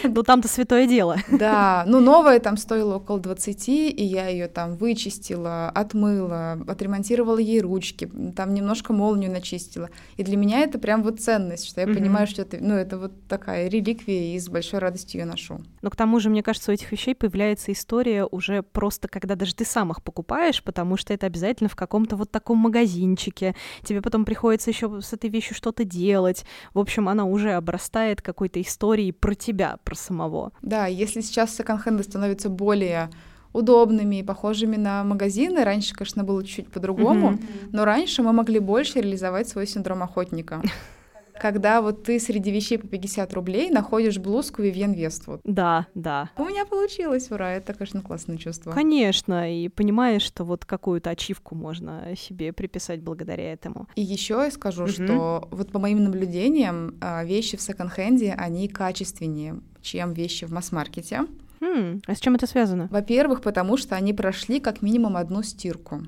Ну, 0.04 0.22
там-то 0.22 0.46
святое 0.46 0.86
дело. 0.86 1.16
Да, 1.30 1.84
ну, 1.86 1.98
новая 1.98 2.38
там 2.38 2.56
стоила 2.56 2.96
около 2.96 3.18
20, 3.18 3.68
и 3.68 4.04
я 4.04 4.28
ее 4.28 4.46
там 4.46 4.76
вычистила, 4.76 5.68
отмыла, 5.68 6.52
отремонтировала 6.68 7.38
ей 7.38 7.60
ручки, 7.60 8.08
там 8.36 8.54
немножко 8.54 8.92
молнию 8.92 9.32
начистила. 9.32 9.90
И 10.16 10.22
для 10.22 10.36
меня 10.36 10.60
это 10.60 10.78
прям 10.78 11.02
вот 11.02 11.20
ценность, 11.20 11.68
что 11.68 11.80
я 11.80 11.88
понимаю, 11.88 12.28
что 12.28 12.42
это, 12.42 12.58
ну, 12.60 12.74
это 12.74 12.98
вот 12.98 13.12
такая 13.28 13.68
реликвия, 13.68 14.36
и 14.36 14.38
с 14.38 14.48
большой 14.48 14.78
радостью 14.78 15.20
ее 15.20 15.26
ношу. 15.26 15.60
Но 15.82 15.90
к 15.90 15.96
тому 15.96 16.20
же, 16.20 16.30
мне 16.30 16.44
кажется, 16.44 16.70
у 16.70 16.74
этих 16.74 16.92
вещей 16.92 17.16
появляется 17.16 17.72
история 17.72 18.26
уже 18.26 18.62
просто, 18.62 19.08
когда 19.08 19.34
даже 19.34 19.56
ты 19.56 19.64
сам 19.64 19.90
их 19.90 20.04
покупаешь, 20.04 20.62
потому 20.62 20.96
что 20.96 21.12
это 21.12 21.26
обязательно 21.26 21.68
в 21.68 21.74
каком-то 21.74 22.14
вот 22.14 22.30
таком 22.30 22.58
магазинчике. 22.58 23.56
Тебе 23.82 24.02
потом 24.02 24.24
приходится 24.24 24.70
еще 24.70 25.00
с 25.00 25.12
этой 25.12 25.30
вещью 25.30 25.56
что-то 25.56 25.82
делать. 25.82 26.44
В 26.74 26.78
общем, 26.78 27.08
она 27.08 27.24
уже 27.24 27.39
уже 27.40 27.52
обрастает 27.52 28.22
какой-то 28.22 28.60
историей 28.60 29.12
про 29.12 29.34
тебя, 29.34 29.78
про 29.82 29.94
самого. 29.94 30.52
Да, 30.62 30.86
если 30.86 31.22
сейчас 31.22 31.56
секонд-хенды 31.56 32.02
становятся 32.02 32.48
более 32.48 33.10
удобными 33.52 34.20
и 34.20 34.22
похожими 34.22 34.76
на 34.76 35.02
магазины. 35.02 35.64
Раньше, 35.64 35.94
конечно, 35.94 36.22
было 36.22 36.44
чуть-чуть 36.44 36.68
по-другому, 36.68 37.32
mm-hmm. 37.32 37.68
но 37.72 37.84
раньше 37.84 38.22
мы 38.22 38.32
могли 38.32 38.60
больше 38.60 39.00
реализовать 39.00 39.48
свой 39.48 39.66
синдром 39.66 40.02
охотника 40.02 40.62
когда 41.40 41.80
вот 41.80 42.04
ты 42.04 42.20
среди 42.20 42.50
вещей 42.50 42.78
по 42.78 42.86
50 42.86 43.32
рублей 43.32 43.70
находишь 43.70 44.18
блузку 44.18 44.62
Vivienne 44.62 44.94
Westwood. 44.94 45.40
Да, 45.44 45.86
да. 45.94 46.30
У 46.36 46.44
меня 46.44 46.66
получилось, 46.66 47.30
ура, 47.30 47.52
это, 47.52 47.72
конечно, 47.72 48.02
классное 48.02 48.36
чувство. 48.36 48.72
Конечно, 48.72 49.52
и 49.52 49.68
понимаешь, 49.68 50.22
что 50.22 50.44
вот 50.44 50.64
какую-то 50.64 51.10
ачивку 51.10 51.54
можно 51.54 52.14
себе 52.16 52.52
приписать 52.52 53.00
благодаря 53.00 53.52
этому. 53.52 53.88
И 53.94 54.02
еще 54.02 54.34
я 54.34 54.50
скажу, 54.50 54.84
угу. 54.84 54.90
что 54.90 55.48
вот 55.50 55.72
по 55.72 55.78
моим 55.78 56.04
наблюдениям 56.04 56.96
а, 57.00 57.24
вещи 57.24 57.56
в 57.56 57.62
секонд-хенде, 57.62 58.34
они 58.36 58.68
качественнее, 58.68 59.60
чем 59.80 60.12
вещи 60.12 60.44
в 60.44 60.52
масс-маркете. 60.52 61.26
Хм, 61.60 62.00
а 62.06 62.14
с 62.14 62.20
чем 62.20 62.34
это 62.34 62.46
связано? 62.46 62.88
Во-первых, 62.90 63.42
потому 63.42 63.76
что 63.76 63.96
они 63.96 64.12
прошли 64.12 64.60
как 64.60 64.82
минимум 64.82 65.16
одну 65.16 65.42
стирку. 65.42 66.02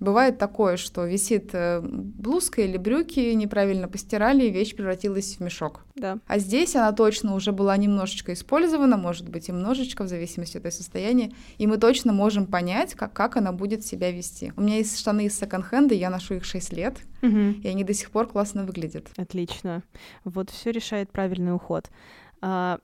Бывает 0.00 0.38
такое, 0.38 0.78
что 0.78 1.04
висит 1.04 1.50
э, 1.52 1.80
блузка 1.82 2.62
или 2.62 2.78
брюки, 2.78 3.20
неправильно 3.34 3.86
постирали, 3.86 4.44
и 4.44 4.50
вещь 4.50 4.74
превратилась 4.74 5.36
в 5.36 5.40
мешок. 5.40 5.84
Да. 5.94 6.18
А 6.26 6.38
здесь 6.38 6.74
она 6.74 6.90
точно 6.92 7.34
уже 7.34 7.52
была 7.52 7.76
немножечко 7.76 8.32
использована, 8.32 8.96
может 8.96 9.28
быть, 9.28 9.48
и 9.48 9.52
немножечко, 9.52 10.04
в 10.04 10.08
зависимости 10.08 10.56
от 10.56 10.64
ее 10.64 10.70
состояния, 10.70 11.32
и 11.58 11.66
мы 11.66 11.76
точно 11.76 12.14
можем 12.14 12.46
понять, 12.46 12.94
как, 12.94 13.12
как 13.12 13.36
она 13.36 13.52
будет 13.52 13.84
себя 13.84 14.10
вести. 14.10 14.54
У 14.56 14.62
меня 14.62 14.78
есть 14.78 14.98
штаны 14.98 15.26
из 15.26 15.38
секонд-хенда, 15.38 15.94
я 15.94 16.08
ношу 16.08 16.34
их 16.34 16.44
6 16.44 16.72
лет, 16.72 16.96
угу. 17.20 17.36
и 17.62 17.68
они 17.68 17.84
до 17.84 17.92
сих 17.92 18.10
пор 18.10 18.26
классно 18.26 18.64
выглядят. 18.64 19.08
Отлично. 19.18 19.82
Вот 20.24 20.48
все 20.48 20.70
решает 20.70 21.12
правильный 21.12 21.54
уход. 21.54 21.90
А, 22.40 22.78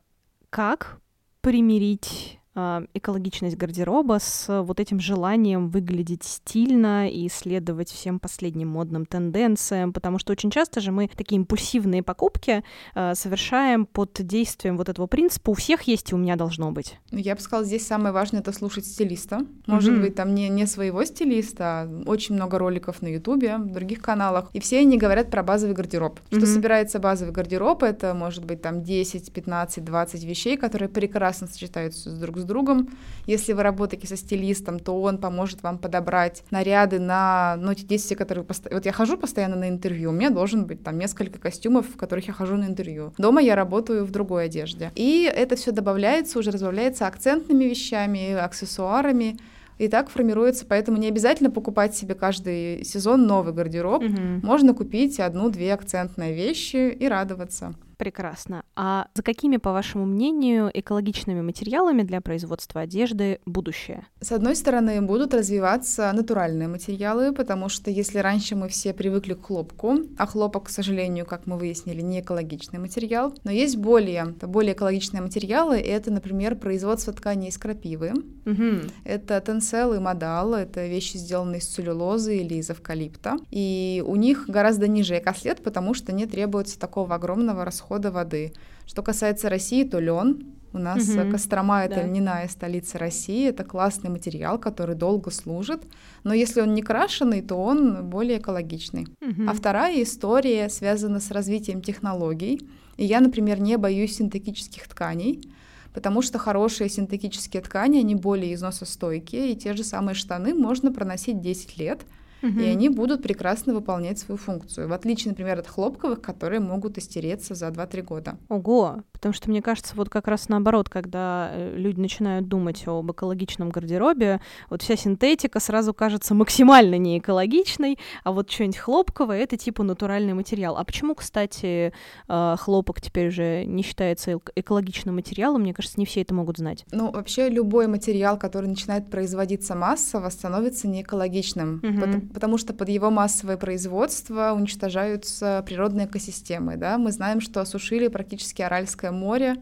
как 0.50 1.00
примирить 1.40 2.40
экологичность 2.57 3.57
гардероба 3.57 4.19
с 4.21 4.63
вот 4.63 4.81
этим 4.81 4.99
желанием 4.99 5.69
выглядеть 5.69 6.25
стильно 6.25 7.09
и 7.09 7.29
следовать 7.29 7.91
всем 7.91 8.19
последним 8.19 8.69
модным 8.69 9.05
тенденциям, 9.05 9.93
потому 9.93 10.19
что 10.19 10.33
очень 10.33 10.51
часто 10.51 10.81
же 10.81 10.93
мы 10.93 11.09
такие 11.09 11.37
импульсивные 11.37 12.03
покупки 12.03 12.65
э, 12.95 13.15
совершаем 13.15 13.85
под 13.85 14.13
действием 14.21 14.77
вот 14.77 14.89
этого 14.89 15.07
принципа 15.07 15.51
«у 15.51 15.55
всех 15.55 15.83
есть, 15.83 16.13
и 16.13 16.15
у 16.15 16.19
меня 16.19 16.37
должно 16.37 16.73
быть». 16.73 16.99
Я 17.11 17.35
бы 17.35 17.41
сказала, 17.41 17.65
здесь 17.67 17.87
самое 17.87 18.13
важное— 18.13 18.41
это 18.43 18.53
слушать 18.53 18.87
стилиста. 18.87 19.41
Может 19.67 19.95
mm-hmm. 19.95 20.01
быть, 20.01 20.15
там 20.15 20.35
не, 20.35 20.49
не 20.49 20.67
своего 20.67 21.05
стилиста, 21.05 21.65
а 21.83 22.03
очень 22.07 22.35
много 22.35 22.59
роликов 22.59 23.03
на 23.03 23.09
Ютубе, 23.09 23.59
в 23.59 23.73
других 23.73 24.01
каналах, 24.01 24.51
и 24.53 24.61
все 24.61 24.81
они 24.81 24.97
говорят 24.97 25.31
про 25.31 25.43
базовый 25.43 25.75
гардероб. 25.75 26.21
Что 26.29 26.41
mm-hmm. 26.41 26.47
собирается 26.47 26.99
базовый 26.99 27.35
гардероб, 27.35 27.83
это 27.83 28.15
может 28.15 28.45
быть 28.45 28.63
там 28.63 28.83
10, 28.83 29.33
15, 29.33 29.85
20 29.85 30.25
вещей, 30.25 30.57
которые 30.57 30.89
прекрасно 30.89 31.47
сочетаются 31.47 32.11
друг 32.11 32.39
с 32.39 32.45
другом. 32.47 32.88
Если 33.26 33.53
вы 33.53 33.62
работаете 33.62 34.07
со 34.07 34.17
стилистом, 34.17 34.79
то 34.79 35.00
он 35.00 35.19
поможет 35.19 35.62
вам 35.62 35.79
подобрать 35.79 36.45
наряды 36.50 36.99
на, 36.99 37.57
ну, 37.59 37.75
те 37.75 37.85
10, 37.85 38.17
которые... 38.17 38.45
Пост... 38.45 38.67
Вот 38.71 38.87
я 38.87 38.93
хожу 38.93 39.17
постоянно 39.17 39.57
на 39.57 39.69
интервью, 39.69 40.11
у 40.11 40.12
меня 40.12 40.31
должен 40.31 40.65
быть 40.65 40.83
там 40.83 40.99
несколько 40.99 41.38
костюмов, 41.38 41.87
в 41.88 41.97
которых 41.97 42.29
я 42.29 42.33
хожу 42.33 42.57
на 42.57 42.65
интервью. 42.65 43.12
Дома 43.19 43.41
я 43.41 43.57
работаю 43.57 44.05
в 44.05 44.11
другой 44.11 44.47
одежде. 44.47 44.93
И 44.95 45.31
это 45.33 45.57
все 45.57 45.73
добавляется, 45.73 46.38
уже 46.38 46.50
разбавляется 46.50 47.07
акцентными 47.07 47.65
вещами, 47.65 48.33
аксессуарами, 48.33 49.37
и 49.79 49.88
так 49.88 50.09
формируется, 50.09 50.65
поэтому 50.67 50.97
не 50.97 51.09
обязательно 51.09 51.50
покупать 51.50 51.95
себе 51.95 52.15
каждый 52.15 52.85
сезон 52.85 53.26
новый 53.26 53.53
гардероб. 53.53 54.03
Угу. 54.03 54.21
Можно 54.43 54.73
купить 54.75 55.21
одну-две 55.21 55.75
акцентные 55.75 56.35
вещи 56.35 56.91
и 56.91 57.07
радоваться. 57.09 57.75
Прекрасно. 57.97 58.62
А 58.75 59.09
за 59.15 59.23
какими, 59.23 59.57
по 59.57 59.73
вашему 59.73 60.05
мнению, 60.05 60.71
экологичными 60.73 61.41
материалами 61.41 62.03
для 62.03 62.21
производства 62.21 62.83
одежды 62.83 63.41
будущее? 63.47 64.07
С 64.21 64.33
одной 64.33 64.55
стороны, 64.55 65.00
будут 65.00 65.33
развиваться 65.33 66.12
натуральные 66.12 66.69
материалы, 66.69 67.33
потому 67.33 67.71
что 67.71 67.91
если 67.91 68.19
раньше 68.19 68.55
мы 68.55 68.69
все 68.69 68.93
привыкли 68.93 69.33
к 69.33 69.47
хлопку, 69.47 69.95
а 70.19 70.26
хлопок, 70.26 70.65
к 70.65 70.69
сожалению, 70.69 71.25
как 71.25 71.47
мы 71.47 71.57
выяснили, 71.57 72.03
не 72.03 72.21
экологичный 72.21 72.79
материал, 72.79 73.35
но 73.45 73.50
есть 73.50 73.76
более, 73.79 74.26
более 74.43 74.75
экологичные 74.75 75.23
материалы, 75.23 75.79
это, 75.79 76.11
например, 76.11 76.57
производство 76.57 77.15
тканей 77.15 77.49
из 77.49 77.57
крапивы, 77.57 78.12
угу. 78.45 78.91
это 79.05 79.41
тенсел 79.41 79.95
и 79.95 79.99
модал, 79.99 80.53
это 80.53 80.87
вещи, 80.87 81.17
сделанные 81.17 81.61
из 81.61 81.67
целлюлозы 81.67 82.37
или 82.37 82.57
из 82.57 82.69
эвкалипта, 82.69 83.38
и 83.50 84.05
у 84.07 84.17
них 84.17 84.45
гораздо 84.49 84.87
ниже 84.87 85.19
экослед, 85.19 85.62
потому 85.62 85.95
что 85.95 86.12
не 86.12 86.26
требуется 86.26 86.79
такого 86.79 87.15
огромного 87.15 87.65
расхода 87.65 87.86
расхода 87.87 88.11
воды. 88.11 88.52
Что 88.87 89.02
касается 89.02 89.49
России, 89.49 89.85
то 89.85 90.00
лен. 90.00 90.45
У 90.73 90.78
нас 90.78 91.09
угу, 91.09 91.31
Кострома 91.31 91.85
это 91.85 91.95
да. 91.95 92.02
льняная 92.02 92.49
столица 92.49 92.99
России, 92.99 93.49
это 93.49 93.64
классный 93.64 94.11
материал, 94.11 94.59
который 94.59 94.95
долго 94.95 95.31
служит, 95.31 95.83
но 96.23 96.35
если 96.35 96.61
он 96.61 96.75
не 96.75 96.83
крашеный, 96.83 97.40
то 97.40 97.55
он 97.55 98.11
более 98.11 98.38
экологичный. 98.38 99.07
Угу. 99.23 99.49
А 99.49 99.55
вторая 99.55 100.02
история 100.02 100.69
связана 100.69 101.21
с 101.21 101.31
развитием 101.31 101.81
технологий. 101.81 102.61
И 102.99 103.07
я, 103.07 103.21
например, 103.21 103.59
не 103.61 103.78
боюсь 103.78 104.16
синтетических 104.16 104.87
тканей, 104.87 105.50
потому 105.95 106.21
что 106.21 106.38
хорошие 106.38 106.90
синтетические 106.90 107.62
ткани, 107.62 108.00
они 108.00 108.14
более 108.14 108.52
износостойкие, 108.52 109.52
и 109.52 109.57
те 109.57 109.73
же 109.73 109.83
самые 109.83 110.14
штаны 110.14 110.52
можно 110.52 110.93
проносить 110.93 111.40
10 111.40 111.78
лет, 111.78 112.00
угу. 112.43 112.61
и 112.61 112.64
они 112.64 112.88
будут 112.88 113.23
прекрасно 113.23 113.75
выполнять 113.75 114.19
свою 114.19 114.38
функцию, 114.38 114.88
в 114.88 114.93
отличие, 114.93 115.31
например, 115.31 115.59
от 115.59 115.66
хлопковых, 115.66 116.21
которые 116.21 116.61
могут 116.61 116.99
истереться 116.99 117.55
за 117.55 117.69
2-3 117.69 118.02
года. 118.02 118.38
Ого, 118.49 119.02
потому 119.12 119.33
что 119.33 119.50
мне 119.50 119.62
кажется, 119.62 119.95
вот 119.97 120.09
как 120.09 120.28
раз 120.28 120.49
наоборот, 120.49 120.88
когда 120.88 121.50
э, 121.52 121.76
люди 121.76 122.00
начинают 122.00 122.49
думать 122.49 122.87
об 122.87 123.11
экологичном 123.11 123.71
гардеробе, 123.71 124.40
вот 124.71 124.83
вся 124.83 124.97
синтетика 124.97 125.61
сразу 125.61 125.95
кажется 125.95 126.35
максимально 126.35 126.97
не 126.99 127.19
экологичной, 127.19 127.99
а 128.25 128.33
вот 128.33 128.50
что-нибудь 128.50 128.78
хлопковое— 128.78 129.38
это 129.40 129.57
типа 129.57 129.83
натуральный 129.83 130.35
материал. 130.35 130.76
А 130.76 130.85
почему, 130.85 131.14
кстати, 131.14 131.93
э, 132.28 132.57
хлопок 132.59 133.00
теперь 133.00 133.28
уже 133.28 133.64
не 133.64 133.83
считается 133.83 134.38
экологичным 134.55 135.14
материалом? 135.14 135.62
Мне 135.62 135.75
кажется, 135.75 135.99
не 135.99 136.07
все 136.07 136.23
это 136.23 136.35
могут 136.35 136.59
знать. 136.59 136.85
Ну, 136.93 137.11
вообще 137.11 137.49
любой 137.49 137.87
материал, 137.87 138.38
который 138.38 138.66
начинает 138.66 139.11
производиться 139.11 139.75
массово, 139.75 140.28
становится 140.31 140.88
неэкологичным, 140.88 141.81
угу 141.83 142.36
потому 142.37 142.59
что 142.59 142.75
под 142.75 142.90
его 142.90 143.09
массовое 143.09 143.57
производство 143.57 144.52
уничтожаются 144.52 145.62
природные 145.64 146.07
экосистемы. 146.07 146.76
Да? 146.76 146.99
Мы 146.99 147.11
знаем, 147.11 147.40
что 147.40 147.62
осушили 147.62 148.09
практически 148.09 148.61
Аральское 148.61 149.11
море 149.11 149.57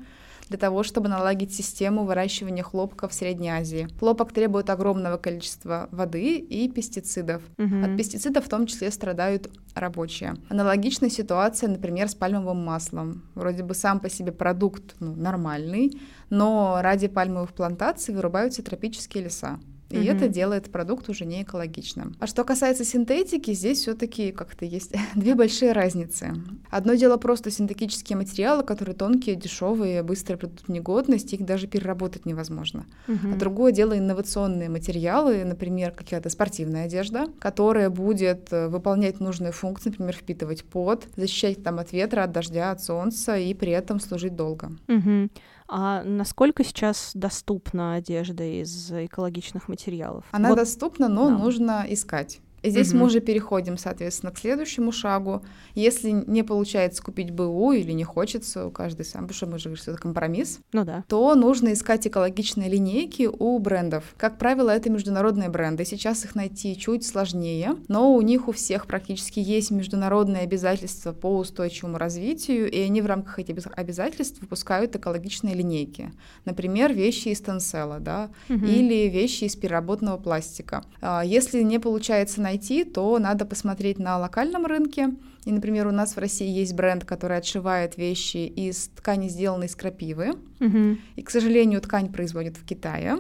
для 0.49 0.59
того, 0.59 0.83
чтобы 0.83 1.09
наладить 1.09 1.55
систему 1.55 2.05
выращивания 2.05 2.65
хлопка 2.65 3.07
в 3.07 3.15
Средней 3.15 3.51
Азии. 3.51 3.87
Хлопок 4.01 4.33
требует 4.33 4.71
огромного 4.71 5.19
количества 5.19 5.89
воды 5.93 6.37
и 6.39 6.69
пестицидов. 6.69 7.43
Угу. 7.59 7.85
От 7.85 7.97
пестицидов 7.97 8.47
в 8.47 8.49
том 8.49 8.67
числе 8.67 8.91
страдают 8.91 9.49
рабочие. 9.77 10.35
Аналогичная 10.49 11.11
ситуация, 11.11 11.69
например, 11.69 12.09
с 12.09 12.17
пальмовым 12.17 12.57
маслом. 12.57 13.23
Вроде 13.37 13.63
бы 13.63 13.75
сам 13.75 14.01
по 14.01 14.11
себе 14.11 14.33
продукт 14.33 14.97
ну, 14.99 15.15
нормальный, 15.15 15.97
но 16.29 16.81
ради 16.83 17.07
пальмовых 17.07 17.53
плантаций 17.53 18.13
вырубаются 18.13 18.65
тропические 18.65 19.23
леса. 19.23 19.61
И 19.95 20.11
угу. 20.11 20.17
это 20.17 20.29
делает 20.29 20.71
продукт 20.71 21.09
уже 21.09 21.25
не 21.25 21.43
экологичным. 21.43 22.17
А 22.19 22.27
что 22.27 22.45
касается 22.45 22.85
синтетики, 22.85 23.53
здесь 23.53 23.79
все-таки 23.79 24.33
как-то 24.33 24.65
есть 24.65 24.93
две 25.15 25.35
большие 25.35 25.73
разницы. 25.73 26.35
Одно 26.71 26.95
дело 26.95 27.17
просто 27.17 27.51
синтетические 27.51 28.17
материалы, 28.17 28.65
которые 28.65 28.97
тонкие, 28.97 29.37
дешевые, 29.37 30.03
быстро 30.03 30.37
придут 30.37 30.61
в 30.67 30.69
негодность, 30.69 31.33
их 31.33 31.45
даже 31.45 31.67
переработать 31.67 32.27
невозможно. 32.27 32.87
Мгм. 33.07 33.35
А 33.35 33.37
другое 33.37 33.73
дело 33.73 33.97
инновационные 33.97 34.69
материалы, 34.69 35.45
например, 35.45 35.93
какая-то 35.93 36.29
спортивная 36.29 36.87
одежда, 36.87 37.29
которая 37.39 37.91
будет 37.91 38.53
э, 38.53 38.69
выполнять 38.69 39.21
нужную 39.21 39.53
функцию, 39.53 39.93
например, 39.93 40.17
впитывать 40.17 40.65
пот, 40.65 41.07
защищать 41.17 41.63
там 41.63 41.79
от 41.79 41.93
ветра, 41.93 42.25
от 42.25 42.33
дождя, 42.33 42.71
от 42.73 42.83
солнца 42.83 43.37
и 43.37 43.55
при 43.55 43.71
этом 43.73 44.01
служить 44.01 44.35
долго. 44.35 44.73
Мгм. 44.89 45.31
А 45.77 46.05
насколько 46.05 46.63
сейчас 46.63 47.11
доступна 47.15 47.95
одежда 47.95 48.45
из 48.45 48.93
экологичных 48.93 49.67
материалов? 49.67 50.25
Она 50.31 50.51
Вот, 50.51 50.55
доступна, 50.55 51.09
но 51.09 51.29
да. 51.31 51.37
нужно 51.37 51.85
искать. 51.89 52.41
Здесь 52.65 52.91
Мгм. 52.91 52.99
мы 53.01 53.07
уже 53.07 53.21
переходим, 53.21 53.77
соответственно, 53.77 54.33
к 54.33 54.39
следующему 54.39 54.91
шагу. 54.91 55.43
Если 55.75 56.11
не 56.11 56.43
получается 56.43 57.03
купить 57.03 57.31
БУ 57.31 57.73
или 57.73 57.93
не 57.93 58.05
хочется, 58.05 58.67
у 58.67 58.71
каждой 58.71 59.05
сам, 59.05 59.23
потому 59.29 59.35
что 59.37 59.47
мы 59.47 59.59
же 59.59 59.65
говорим, 59.65 59.83
что 59.83 59.91
это 59.93 60.01
компромисс, 60.01 60.61
Ну 60.73 60.85
да. 60.85 61.05
то 61.09 61.35
нужно 61.35 61.73
искать 61.75 62.07
экологичные 62.07 62.71
линейки 62.71 63.29
у 63.31 63.59
брендов. 63.59 64.15
Как 64.17 64.39
правило, 64.39 64.71
это 64.71 64.89
международные 64.91 65.51
бренды. 65.51 65.85
Сейчас 65.85 66.25
их 66.25 66.35
найти 66.35 66.77
чуть 66.77 67.05
сложнее, 67.05 67.77
но 67.89 68.15
у 68.15 68.21
них 68.23 68.49
у 68.49 68.53
всех 68.53 68.87
практически 68.87 69.41
есть 69.41 69.71
международные 69.71 70.43
обязательства 70.43 71.13
по 71.13 71.37
устойчивому 71.37 71.99
развитию, 71.99 72.71
и 72.71 72.81
они 72.81 73.03
в 73.03 73.07
рамках 73.07 73.39
этих 73.39 73.57
обяз- 73.57 73.73
обязательств 73.77 74.41
выпускают 74.41 74.97
экологичные 74.97 75.55
линейки. 75.55 76.13
Например, 76.47 76.93
вещи 76.93 77.29
из 77.29 77.41
тенсела, 77.41 78.01
да, 78.01 78.31
Мгм. 78.49 78.65
или 78.65 79.09
вещи 79.09 79.45
из 79.45 79.57
переработанного 79.57 80.17
пластика. 80.17 80.83
А, 81.01 81.23
Если 81.25 81.63
не 81.63 81.79
получается 81.79 82.41
найти, 82.41 82.54
то 82.85 83.19
надо 83.19 83.45
посмотреть 83.45 83.99
на 83.99 84.19
локальном 84.19 84.67
рынке. 84.67 85.15
И, 85.45 85.53
например, 85.53 85.87
у 85.87 85.91
нас 85.91 86.17
в 86.17 86.19
России 86.19 86.49
есть 86.49 86.75
бренд, 86.75 87.05
который 87.05 87.37
отшивает 87.37 87.97
вещи 87.97 88.47
из 88.47 88.89
ткани, 88.89 89.29
сделанной 89.29 89.67
из 89.67 89.77
крапивы. 89.77 90.35
Мгм. 90.59 90.99
И, 91.17 91.23
к 91.23 91.31
сожалению, 91.31 91.81
ткань 91.81 92.13
производят 92.13 92.57
в 92.57 92.65
Китае. 92.65 93.19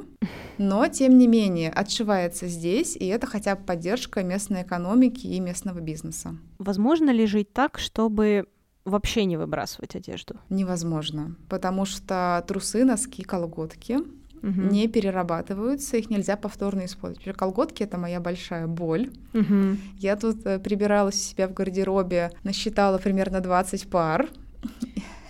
Но, 0.58 0.86
тем 0.88 1.18
не 1.18 1.26
менее, 1.26 1.70
отшивается 1.70 2.48
здесь, 2.48 2.96
и 2.96 3.06
это 3.06 3.26
хотя 3.26 3.56
бы 3.56 3.64
поддержка 3.64 4.22
местной 4.22 4.62
экономики 4.62 5.26
и 5.26 5.40
местного 5.40 5.80
бизнеса. 5.80 6.36
Возможно 6.58 7.10
ли 7.10 7.26
жить 7.26 7.52
так, 7.52 7.78
чтобы 7.78 8.46
вообще 8.84 9.24
не 9.24 9.36
выбрасывать 9.36 9.96
одежду? 9.96 10.36
Невозможно, 10.48 11.36
потому 11.48 11.84
что 11.84 12.44
трусы, 12.46 12.84
носки, 12.84 13.22
колготки 13.22 13.98
Мгм. 14.44 14.68
не 14.68 14.88
перерабатываются, 14.88 15.96
их 15.96 16.10
нельзя 16.10 16.36
повторно 16.36 16.84
использовать. 16.84 17.20
Например, 17.20 17.36
колготки— 17.36 17.82
это 17.84 17.96
моя 17.96 18.20
большая 18.20 18.66
боль. 18.66 19.08
Мгм. 19.32 19.78
Я 19.98 20.16
тут 20.16 20.44
э, 20.44 20.58
прибиралась 20.58 21.14
у 21.14 21.30
себя 21.30 21.48
в 21.48 21.54
гардеробе, 21.54 22.30
насчитала 22.42 22.98
примерно 22.98 23.40
20 23.40 23.88
пар. 23.88 24.28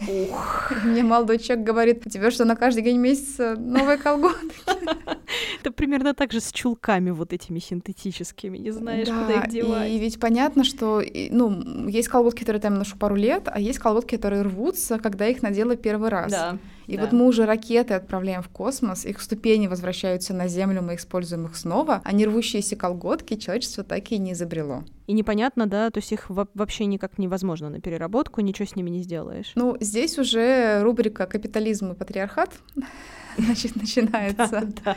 Ух. 0.09 0.73
Мне 0.85 1.04
молодой 1.04 1.38
человек 1.38 1.64
говорит, 1.64 2.06
у 2.06 2.11
тебя 2.11 2.33
что, 2.33 2.44
на 2.44 2.56
каждый 2.56 2.83
день 2.83 2.99
месяца 2.99 3.54
новые 3.56 3.99
колготки? 3.99 4.52
Это 5.61 5.71
примерно 5.71 6.12
так 6.14 6.33
же 6.33 6.40
с 6.40 6.50
чулками 6.52 7.11
вот 7.11 7.33
этими 7.33 7.61
синтетическими. 7.61 8.59
Не 8.59 8.73
знаешь, 8.73 9.06
Да, 9.06 9.23
куда 9.23 9.44
их 9.44 9.49
девать. 9.49 9.90
И 9.90 9.99
ведь 9.99 10.18
понятно, 10.18 10.64
что 10.64 11.02
ну, 11.30 11.88
есть 11.88 12.09
колготки, 12.09 12.40
которые 12.40 12.61
там 12.61 12.75
ношу 12.75 12.97
пару 12.97 13.14
лет, 13.14 13.44
а 13.47 13.61
есть 13.61 13.78
колготки, 13.78 14.16
которые 14.16 14.42
рвутся, 14.42 14.99
когда 14.99 15.28
их 15.28 15.42
надела 15.42 15.76
первый 15.76 16.11
раз. 16.11 16.33
Да. 16.33 16.59
И 16.87 16.97
да. 16.97 17.03
вот 17.03 17.12
мы 17.12 17.26
уже 17.26 17.47
ракеты 17.47 17.95
отправляем 17.95 18.43
в 18.43 18.49
космос, 18.49 19.05
их 19.05 19.21
ступени 19.21 19.67
возвращаются 19.67 20.35
на 20.35 20.49
Землю, 20.49 20.83
мы 20.83 20.97
используем 20.97 21.47
их 21.47 21.57
снова, 21.57 22.03
а 22.05 22.12
не 22.12 22.26
рвущиеся 22.26 22.76
колготки 22.76 23.37
человечество 23.37 23.85
так 23.85 24.11
и 24.12 24.19
не 24.19 24.33
изобрело. 24.33 24.85
И 25.07 25.12
непонятно, 25.12 25.67
да, 25.67 25.91
то 25.91 25.99
есть 25.99 26.12
их 26.12 26.31
во- 26.31 26.49
вообще 26.55 26.87
никак 26.87 27.19
невозможно 27.19 27.69
на 27.69 27.81
переработку, 27.81 28.41
ничего 28.41 28.67
с 28.67 28.76
ними 28.76 28.91
не 28.91 29.03
сделаешь. 29.03 29.53
Ну, 29.55 29.76
здесь 29.81 30.19
уже 30.19 30.83
рубрика 30.83 31.26
«Капитализм 31.26 31.93
и 31.93 31.95
патриархат» 31.95 32.50
значит, 33.38 33.76
начинается. 33.76 34.69
Да. 34.85 34.97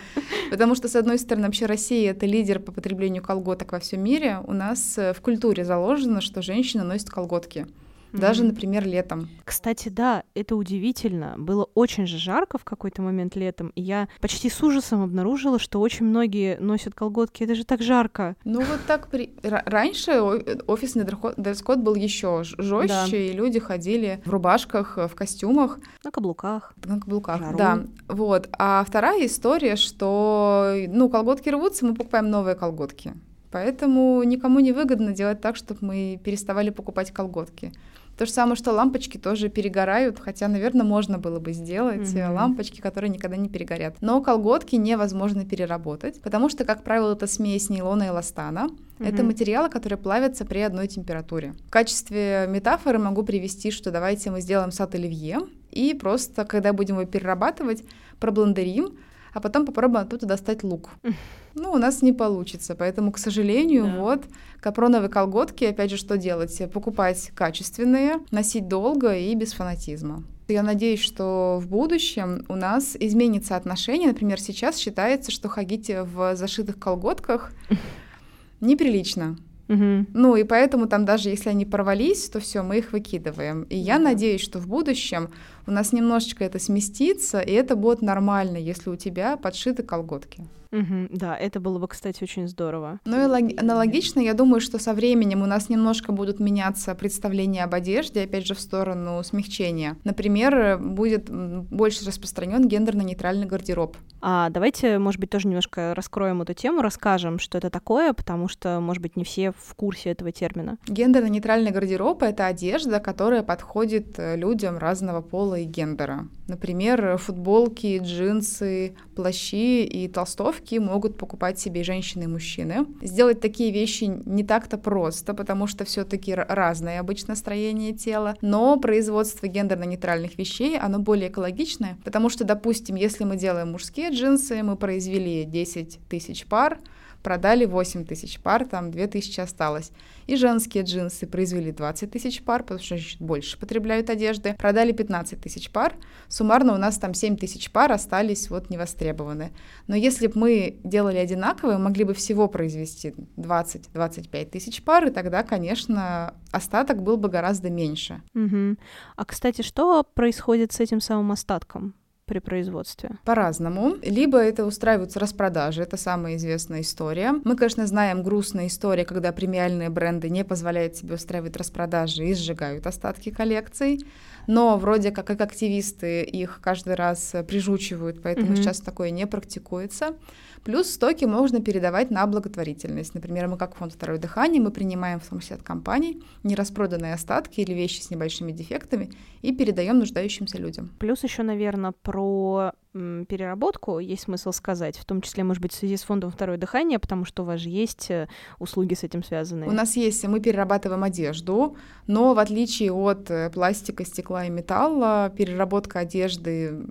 Потому 0.50 0.76
что, 0.76 0.88
с 0.88 0.96
одной 0.96 1.20
стороны, 1.20 1.48
вообще 1.48 1.66
Россия— 1.66 2.12
это 2.12 2.26
лидер 2.26 2.60
по 2.60 2.72
потреблению 2.72 3.24
колготок 3.24 3.72
во 3.72 3.80
всем 3.80 4.04
мире. 4.04 4.40
У 4.46 4.54
нас 4.54 4.98
э, 4.98 5.14
в 5.14 5.22
культуре 5.22 5.66
заложено, 5.66 6.22
что 6.22 6.42
женщина 6.42 6.84
носит 6.84 7.10
колготки. 7.10 7.68
Даже, 8.14 8.44
Мгм. 8.44 8.54
например, 8.54 8.88
летом. 8.88 9.28
Кстати, 9.44 9.90
да, 9.90 10.24
это 10.34 10.56
удивительно. 10.56 11.36
Было 11.38 11.68
очень 11.76 12.08
же 12.08 12.18
жарко 12.18 12.58
в 12.58 12.64
какой-то 12.64 13.02
момент 13.02 13.36
летом, 13.36 13.72
и 13.76 13.82
я 13.82 14.08
почти 14.22 14.50
с 14.50 14.64
ужасом 14.64 15.04
обнаружила, 15.04 15.60
что 15.60 15.80
очень 15.82 16.06
многие 16.06 16.58
носят 16.60 16.94
колготки. 16.94 17.44
Это 17.44 17.54
же 17.56 17.66
так 17.66 17.82
жарко. 17.82 18.36
Ну 18.46 18.60
вот 18.62 18.80
так 18.88 19.08
при... 19.10 19.32
ра- 19.44 19.64
раньше 19.66 20.22
офисный 20.22 21.04
дресс-код 21.04 21.80
был 21.80 21.96
еще 21.96 22.44
жестче, 22.44 22.88
Да. 23.12 23.18
и 23.18 23.32
люди 23.34 23.60
ходили 23.60 24.22
в 24.26 24.30
рубашках, 24.30 24.98
э, 24.98 25.08
в 25.08 25.16
костюмах, 25.16 25.80
На 26.04 26.12
каблуках. 26.12 26.74
на 26.86 27.00
каблуках. 27.00 27.40
Жару. 27.40 27.58
Да, 27.58 27.80
вот. 28.08 28.48
А 28.58 28.84
вторая 28.88 29.26
история, 29.26 29.76
что 29.76 30.74
ну 30.88 31.10
колготки 31.10 31.50
рвутся, 31.50 31.86
мы 31.86 31.94
покупаем 31.94 32.30
новые 32.30 32.56
колготки. 32.56 33.14
Поэтому 33.52 34.22
никому 34.24 34.60
не 34.60 34.72
выгодно 34.74 35.14
делать 35.14 35.40
так, 35.42 35.56
чтобы 35.56 35.80
мы 35.82 36.20
переставали 36.24 36.70
покупать 36.70 37.12
колготки. 37.12 37.72
То 38.18 38.26
же 38.26 38.32
самое, 38.32 38.56
что 38.56 38.72
лампочки 38.72 39.18
тоже 39.18 39.48
перегорают, 39.48 40.20
хотя, 40.20 40.48
наверное, 40.48 40.84
можно 40.86 41.20
было 41.20 41.40
бы 41.40 41.54
сделать 41.54 42.14
Мгм. 42.16 42.34
лампочки, 42.34 42.82
которые 42.82 43.12
никогда 43.12 43.38
не 43.38 43.48
перегорят. 43.48 43.98
Но 44.02 44.22
колготки 44.22 44.76
невозможно 44.76 45.46
переработать, 45.46 46.20
потому 46.22 46.50
что, 46.50 46.66
как 46.66 46.84
правило, 46.84 47.14
это 47.14 47.28
смесь 47.28 47.70
нейлона 47.70 48.04
и 48.04 48.08
эластана. 48.08 48.70
Это 49.00 49.18
Мгм. 49.18 49.28
материалы, 49.28 49.70
которые 49.70 50.00
плавятся 50.00 50.46
при 50.46 50.60
одной 50.60 50.88
температуре. 50.88 51.54
В 51.68 51.70
качестве 51.70 52.48
метафоры 52.50 52.98
могу 52.98 53.22
привести, 53.22 53.70
что 53.70 53.92
давайте 53.92 54.32
мы 54.32 54.42
сделаем 54.42 54.72
сад 54.72 54.96
оливье, 54.96 55.38
и 55.72 55.94
просто, 55.94 56.44
когда 56.46 56.74
будем 56.74 56.96
его 57.00 57.06
перерабатывать, 57.06 57.84
проблендерим, 58.20 58.98
а 59.34 59.40
потом 59.40 59.68
попробуем 59.68 60.06
оттуда 60.06 60.26
достать 60.26 60.64
лук. 60.64 60.90
Ну, 61.60 61.72
у 61.72 61.78
нас 61.78 62.02
не 62.04 62.14
получится, 62.14 62.76
поэтому, 62.76 63.12
к 63.12 63.18
сожалению, 63.18 63.86
Да. 63.86 64.00
вот 64.00 64.24
капроновые 64.62 65.10
колготки, 65.10 65.66
опять 65.66 65.90
же, 65.90 65.98
что 65.98 66.16
делать? 66.18 66.62
Покупать 66.72 67.32
качественные, 67.34 68.20
носить 68.32 68.68
долго 68.68 69.16
и 69.18 69.34
без 69.34 69.54
фанатизма. 69.54 70.24
Я 70.48 70.64
надеюсь, 70.64 71.02
что 71.02 71.60
в 71.62 71.68
будущем 71.68 72.46
у 72.48 72.56
нас 72.56 72.96
изменится 72.98 73.56
отношение. 73.56 74.08
Например, 74.08 74.40
сейчас 74.40 74.78
считается, 74.78 75.32
что 75.32 75.50
ходить 75.50 75.90
в 75.90 76.36
зашитых 76.36 76.80
колготках 76.80 77.52
неприлично. 78.62 79.38
Мгм. 79.68 80.08
Ну 80.14 80.36
и 80.36 80.44
поэтому 80.44 80.88
там 80.88 81.06
даже 81.06 81.30
если 81.30 81.50
они 81.50 81.66
порвались, 81.66 82.30
то 82.30 82.40
все, 82.40 82.62
мы 82.62 82.78
их 82.78 82.94
выкидываем. 82.94 83.64
И 83.64 83.78
я 83.78 84.00
надеюсь, 84.00 84.42
что 84.42 84.60
в 84.60 84.68
будущем 84.68 85.30
у 85.66 85.72
нас 85.72 85.92
немножечко 85.94 86.44
это 86.44 86.60
сместится, 86.60 87.40
и 87.42 87.52
это 87.52 87.76
будет 87.76 88.02
нормально, 88.02 88.58
если 88.58 88.90
у 88.90 88.96
тебя 88.96 89.38
подшиты 89.38 89.84
колготки. 89.84 90.48
Мгм. 90.72 91.08
Да, 91.12 91.38
это 91.38 91.62
было 91.62 91.80
бы, 91.80 91.88
кстати, 91.88 92.24
очень 92.24 92.48
здорово. 92.48 93.00
Ну 93.06 93.22
и 93.22 93.26
лог- 93.26 93.58
аналогично, 93.58 94.20
я 94.20 94.34
думаю, 94.34 94.60
что 94.60 94.80
со 94.80 94.94
временем 94.94 95.42
у 95.42 95.46
нас 95.46 95.70
немножко 95.70 96.12
будут 96.12 96.42
меняться 96.42 96.94
представления 96.94 97.64
об 97.64 97.74
одежде, 97.74 98.24
опять 98.24 98.46
же, 98.46 98.54
в 98.54 98.60
сторону 98.60 99.24
смягчения. 99.24 99.96
Например, 100.04 100.78
будет 100.78 101.30
больше 101.30 102.06
распространен 102.06 102.68
гендерно-нейтральный 102.68 103.46
гардероб. 103.46 103.96
А 104.20 104.50
давайте, 104.50 105.00
может 105.00 105.22
быть, 105.22 105.30
тоже 105.30 105.48
немножко 105.48 105.94
раскроем 105.96 106.42
эту 106.42 106.54
тему, 106.54 106.82
расскажем, 106.82 107.40
что 107.40 107.58
это 107.58 107.70
такое, 107.70 108.12
потому 108.14 108.50
что, 108.50 108.80
может 108.82 109.02
быть, 109.02 109.16
не 109.16 109.24
все 109.24 109.54
в 109.58 109.74
курсе 109.76 110.12
этого 110.12 110.32
термина. 110.32 110.78
Гендерно-нейтральный 110.88 111.72
гардероб— 111.72 112.24
это 112.24 112.48
одежда, 112.48 113.00
которая 113.00 113.44
подходит 113.44 114.18
э, 114.18 114.36
людям 114.36 114.78
разного 114.78 115.22
пола 115.22 115.56
и 115.56 115.64
гендера. 115.64 116.28
Например, 116.48 117.18
футболки, 117.18 118.00
джинсы, 118.02 118.96
плащи 119.16 119.84
и 119.84 120.08
толстовки 120.08 120.76
могут 120.76 121.18
покупать 121.18 121.60
себе 121.60 121.84
женщины, 121.84 122.24
и 122.24 122.28
мужчины. 122.28 122.86
Сделать 123.02 123.42
такие 123.42 123.72
вещи 123.72 124.06
не 124.06 124.44
так-то 124.44 124.78
просто, 124.78 125.34
потому 125.34 125.68
что 125.68 125.84
все 125.86 126.04
таки 126.04 126.34
разное 126.34 127.00
обычно 127.00 127.36
строение 127.36 127.94
тела, 127.94 128.36
но 128.42 128.78
производство 128.80 129.48
гендерно-нейтральных 129.48 130.38
вещей, 130.38 130.78
оно 130.78 131.00
более 131.00 131.30
экологичное, 131.30 131.98
потому 132.04 132.30
что, 132.30 132.44
допустим, 132.44 132.96
если 132.96 133.24
мы 133.24 133.36
делаем 133.36 133.72
мужские 133.72 134.12
джинсы, 134.12 134.64
мы 134.64 134.76
произвели 134.76 135.44
10 135.44 136.00
тысяч 136.08 136.46
пар, 136.46 136.80
продали 137.28 137.66
8 137.66 138.06
тысяч 138.06 138.40
пар, 138.40 138.66
там 138.66 138.90
2 138.90 139.08
тысячи 139.08 139.42
осталось. 139.42 139.92
И 140.28 140.38
женские 140.38 140.86
джинсы 140.86 141.28
произвели 141.28 141.74
20 141.74 142.10
тысяч 142.10 142.42
пар, 142.42 142.64
потому 142.64 142.80
что 142.80 142.98
чуть 142.98 143.20
больше 143.20 143.60
потребляют 143.60 144.10
одежды, 144.10 144.54
продали 144.54 144.94
15 144.94 145.42
тысяч 145.42 145.70
пар. 145.70 145.94
Суммарно 146.30 146.74
у 146.74 146.78
нас 146.78 146.98
там 146.98 147.14
7 147.14 147.36
тысяч 147.36 147.70
пар 147.70 147.92
остались 147.92 148.50
вот 148.50 148.70
невостребованы. 148.70 149.52
Но 149.88 149.96
если 149.98 150.28
бы 150.28 150.40
мы 150.40 150.80
делали 150.86 151.18
одинаковые, 151.18 151.78
могли 151.78 152.06
бы 152.06 152.14
всего 152.14 152.48
произвести 152.48 153.14
20-25 153.36 154.46
тысяч 154.46 154.82
пар, 154.82 155.08
и 155.08 155.12
тогда, 155.12 155.44
конечно, 155.44 156.34
остаток 156.54 157.04
был 157.04 157.18
бы 157.18 157.28
гораздо 157.28 157.70
меньше. 157.70 158.22
Мгм. 158.36 158.78
А, 159.18 159.26
кстати, 159.26 159.64
что 159.64 160.02
происходит 160.14 160.72
с 160.72 160.80
этим 160.80 161.02
самым 161.02 161.34
остатком? 161.34 161.94
При 162.28 162.40
производстве? 162.40 163.12
По-разному. 163.24 163.96
Либо 164.04 164.38
это 164.38 164.66
устраиваются 164.66 165.20
распродажи, 165.20 165.82
это 165.82 165.98
самая 165.98 166.36
известная 166.36 166.82
история. 166.82 167.34
Мы, 167.44 167.56
конечно, 167.56 167.88
знаем 167.88 168.22
грустные 168.22 168.68
истории, 168.68 169.04
когда 169.04 169.32
премиальные 169.32 169.90
бренды 169.90 170.30
не 170.30 170.44
позволяют 170.44 170.96
себе 170.96 171.16
устраивать 171.16 171.58
распродажи 171.58 172.26
и 172.26 172.36
сжигают 172.36 172.86
остатки 172.86 173.32
коллекций 173.32 174.06
но 174.48 174.78
вроде 174.78 175.12
как 175.12 175.28
как 175.28 175.42
активисты 175.42 176.24
их 176.24 176.60
каждый 176.64 176.96
раз 176.96 177.36
прижучивают, 177.48 178.22
поэтому 178.24 178.54
mm-hmm. 178.54 178.56
сейчас 178.56 178.80
такое 178.80 179.12
не 179.12 179.28
практикуется. 179.28 180.16
Плюс 180.64 180.90
стоки 180.90 181.26
можно 181.26 181.62
передавать 181.62 182.12
на 182.12 182.26
благотворительность. 182.28 183.14
Например, 183.14 183.48
мы 183.48 183.58
как 183.58 183.76
фонд 183.76 183.94
«Второе 183.94 184.18
дыхание» 184.18 184.62
мы 184.62 184.72
принимаем 184.72 185.20
в 185.20 185.28
том 185.28 185.40
числе 185.40 185.56
от 185.56 185.64
компаний 185.64 186.24
нераспроданные 186.44 187.14
остатки 187.14 187.62
или 187.62 187.74
вещи 187.74 188.02
с 188.02 188.10
небольшими 188.10 188.52
дефектами 188.52 189.12
и 189.42 189.54
передаем 189.54 190.00
нуждающимся 190.00 190.58
людям. 190.58 190.92
Плюс 191.00 191.24
еще, 191.24 191.44
наверное, 191.44 191.94
про 192.02 192.74
переработку 192.94 194.00
есть 194.00 194.24
смысл 194.24 194.52
сказать, 194.52 194.98
в 194.98 195.06
том 195.06 195.22
числе, 195.22 195.44
может 195.44 195.62
быть, 195.62 195.72
в 195.72 195.76
связи 195.76 195.98
с 195.98 196.04
фондом 196.04 196.32
«Второе 196.32 196.58
дыхание», 196.58 197.00
потому 197.00 197.26
что 197.26 197.44
у 197.44 197.46
вас 197.46 197.60
же 197.60 197.70
есть 197.70 198.10
э, 198.10 198.28
услуги 198.60 198.94
с 198.94 199.04
этим 199.04 199.24
связанные. 199.24 199.70
У 199.70 199.74
нас 199.74 199.96
есть, 199.96 200.26
мы 200.28 200.40
перерабатываем 200.40 201.04
одежду, 201.04 201.78
но 202.08 202.34
в 202.34 202.40
отличие 202.40 202.92
от 202.92 203.30
э, 203.30 203.50
пластика, 203.52 204.06
стекла 204.06 204.46
и 204.46 204.50
металла, 204.50 205.32
переработка 205.36 206.00
одежды 206.00 206.86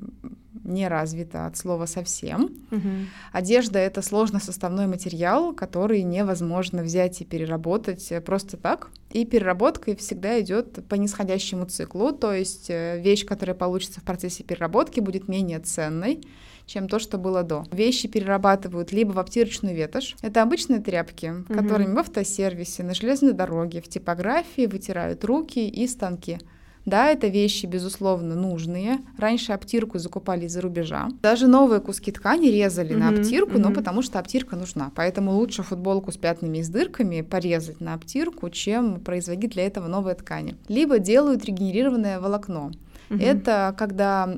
не 0.66 0.88
развита 0.88 1.46
от 1.46 1.56
слова 1.56 1.86
совсем. 1.86 2.50
Угу. 2.70 2.90
Одежда 3.32 3.78
это 3.78 4.02
сложно 4.02 4.40
составной 4.40 4.86
материал, 4.86 5.54
который 5.54 6.02
невозможно 6.02 6.82
взять 6.82 7.20
и 7.20 7.24
переработать 7.24 8.10
э, 8.12 8.20
просто 8.20 8.56
так. 8.56 8.90
И 9.10 9.24
переработка 9.24 9.96
всегда 9.96 10.40
идет 10.40 10.86
по 10.88 10.94
нисходящему 10.96 11.66
циклу, 11.66 12.12
то 12.12 12.32
есть 12.32 12.68
э, 12.68 13.00
вещь, 13.00 13.24
которая 13.24 13.56
получится 13.56 14.00
в 14.00 14.04
процессе 14.04 14.44
переработки, 14.44 15.00
будет 15.00 15.28
менее 15.28 15.60
ценной 15.60 16.20
чем 16.66 16.88
то, 16.88 16.98
что 16.98 17.16
было 17.16 17.42
до. 17.42 17.64
Вещи 17.70 18.08
перерабатывают 18.08 18.92
либо 18.92 19.12
в 19.12 19.18
обтирочную 19.18 19.74
ветошь, 19.74 20.16
это 20.20 20.42
обычные 20.42 20.80
тряпки, 20.80 21.26
угу. 21.26 21.54
которыми 21.54 21.94
в 21.94 21.98
автосервисе, 21.98 22.82
на 22.82 22.92
железной 22.92 23.32
дороге, 23.32 23.80
в 23.80 23.88
типографии 23.88 24.66
вытирают 24.66 25.24
руки 25.24 25.68
и 25.68 25.86
станки. 25.86 26.38
Да, 26.86 27.08
это 27.08 27.26
вещи, 27.26 27.66
безусловно, 27.66 28.36
нужные. 28.36 29.00
Раньше 29.18 29.52
обтирку 29.52 29.98
закупали 29.98 30.46
из-за 30.46 30.60
рубежа. 30.60 31.08
Даже 31.20 31.48
новые 31.48 31.80
куски 31.80 32.12
ткани 32.12 32.46
резали 32.46 32.94
mm-hmm, 32.94 32.98
на 32.98 33.08
обтирку, 33.08 33.52
mm-hmm. 33.52 33.60
но 33.60 33.72
потому 33.72 34.02
что 34.02 34.20
обтирка 34.20 34.54
нужна. 34.54 34.92
Поэтому 34.94 35.32
лучше 35.32 35.64
футболку 35.64 36.12
с 36.12 36.16
пятнами 36.16 36.58
и 36.58 36.62
с 36.62 36.68
дырками 36.68 37.22
порезать 37.22 37.80
на 37.80 37.94
обтирку, 37.94 38.48
чем 38.50 39.00
производить 39.00 39.50
для 39.50 39.66
этого 39.66 39.88
новые 39.88 40.14
ткани. 40.14 40.56
Либо 40.68 41.00
делают 41.00 41.44
регенерированное 41.44 42.20
волокно. 42.20 42.70
Угу. 43.10 43.18
Это 43.20 43.74
когда 43.76 44.28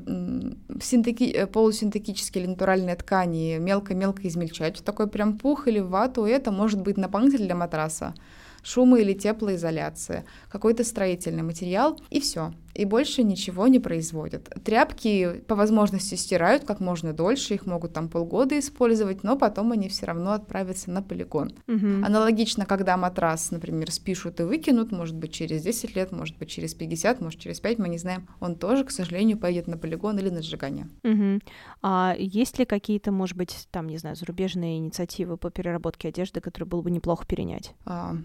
синтеки... 0.81 1.25
Э, 1.25 1.45
полусинтетические 1.45 2.43
или 2.43 2.51
натуральные 2.51 2.95
ткани 2.95 3.57
мелко-мелко 3.59 4.27
измельчать 4.27 4.83
такой 4.83 5.07
прям 5.07 5.37
пух 5.37 5.67
или 5.67 5.79
вату. 5.79 6.25
Это 6.25 6.51
может 6.51 6.81
быть 6.81 6.97
наполнитель 6.97 7.45
для 7.45 7.55
матраса 7.55 8.15
шума 8.63 8.99
или 8.99 9.13
теплоизоляция, 9.13 10.25
какой-то 10.49 10.83
строительный 10.83 11.43
материал, 11.43 11.99
и 12.09 12.19
все. 12.19 12.53
И 12.75 12.85
больше 12.85 13.23
ничего 13.23 13.67
не 13.67 13.79
производят. 13.79 14.49
Тряпки 14.63 15.41
по 15.47 15.55
возможности 15.55 16.15
стирают 16.15 16.63
как 16.63 16.79
можно 16.79 17.13
дольше, 17.13 17.55
их 17.55 17.65
могут 17.65 17.93
там 17.93 18.07
полгода 18.07 18.57
использовать, 18.57 19.23
но 19.23 19.37
потом 19.37 19.71
они 19.71 19.89
все 19.89 20.05
равно 20.05 20.31
отправятся 20.31 20.91
на 20.91 21.01
полигон. 21.01 21.51
Угу. 21.67 22.05
Аналогично, 22.05 22.65
когда 22.65 22.95
матрас, 22.95 23.51
например, 23.51 23.91
спишут 23.91 24.39
и 24.39 24.43
выкинут, 24.43 24.91
может 24.91 25.15
быть, 25.15 25.33
через 25.33 25.63
10 25.63 25.95
лет, 25.95 26.11
может 26.11 26.37
быть, 26.37 26.49
через 26.49 26.73
50, 26.73 27.21
может, 27.21 27.39
через 27.39 27.59
5, 27.59 27.79
мы 27.79 27.89
не 27.89 27.97
знаем, 27.97 28.27
он 28.39 28.55
тоже, 28.55 28.85
к 28.85 28.91
сожалению, 28.91 29.37
поедет 29.37 29.67
на 29.67 29.77
полигон 29.77 30.17
или 30.19 30.29
на 30.29 30.41
сжигание. 30.41 30.87
Угу. 31.03 31.41
А 31.81 32.15
есть 32.17 32.59
ли 32.59 32.65
какие-то, 32.65 33.11
может 33.11 33.35
быть, 33.35 33.67
там, 33.71 33.89
не 33.89 33.97
знаю, 33.97 34.15
зарубежные 34.15 34.77
инициативы 34.77 35.37
по 35.37 35.49
переработке 35.49 36.09
одежды, 36.09 36.39
которые 36.39 36.67
было 36.67 36.81
бы 36.81 36.91
неплохо 36.91 37.25
перенять? 37.25 37.73
А, 37.85 38.15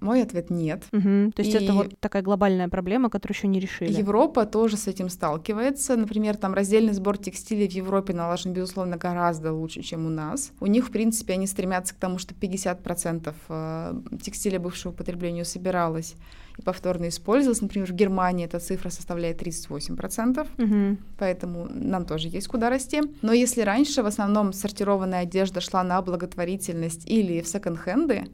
мой 0.00 0.22
ответ 0.22 0.50
нет. 0.50 0.84
Угу. 0.92 1.32
То 1.34 1.42
есть 1.42 1.54
и 1.54 1.64
это 1.64 1.72
вот 1.72 1.98
такая 2.00 2.22
глобальная 2.22 2.68
проблема, 2.68 3.10
которую 3.10 3.36
еще 3.36 3.48
не 3.48 3.60
решили. 3.60 3.92
Европа 3.92 4.44
тоже 4.46 4.76
с 4.76 4.86
этим 4.86 5.08
сталкивается. 5.08 5.96
Например, 5.96 6.36
там 6.36 6.54
раздельный 6.54 6.92
сбор 6.92 7.16
текстиля 7.18 7.66
в 7.66 7.72
Европе 7.72 8.12
налажен, 8.12 8.52
безусловно, 8.52 8.96
гораздо 8.96 9.52
лучше, 9.52 9.82
чем 9.82 10.06
у 10.06 10.10
нас. 10.10 10.52
У 10.60 10.66
них, 10.66 10.88
в 10.88 10.90
принципе, 10.90 11.34
они 11.34 11.46
стремятся 11.46 11.94
к 11.94 11.98
тому, 11.98 12.18
что 12.18 12.34
50% 12.34 13.34
э, 13.48 13.94
текстиля 14.22 14.60
бывшего 14.60 14.92
употреблению 14.92 15.44
собиралось 15.44 16.16
и 16.58 16.62
повторно 16.62 17.08
использовалось. 17.08 17.60
Например, 17.60 17.90
в 17.90 17.94
Германии 17.94 18.46
эта 18.46 18.60
цифра 18.60 18.90
составляет 18.90 19.42
38%, 19.42 20.46
угу. 20.58 20.98
поэтому 21.18 21.66
нам 21.70 22.04
тоже 22.04 22.28
есть 22.28 22.48
куда 22.48 22.70
расти. 22.70 23.02
Но 23.22 23.32
если 23.32 23.62
раньше 23.62 24.02
в 24.02 24.06
основном 24.06 24.52
сортированная 24.52 25.20
одежда 25.20 25.60
шла 25.60 25.82
на 25.82 26.00
благотворительность 26.02 27.08
или 27.08 27.40
в 27.40 27.48
секонд-хенды, 27.48 28.26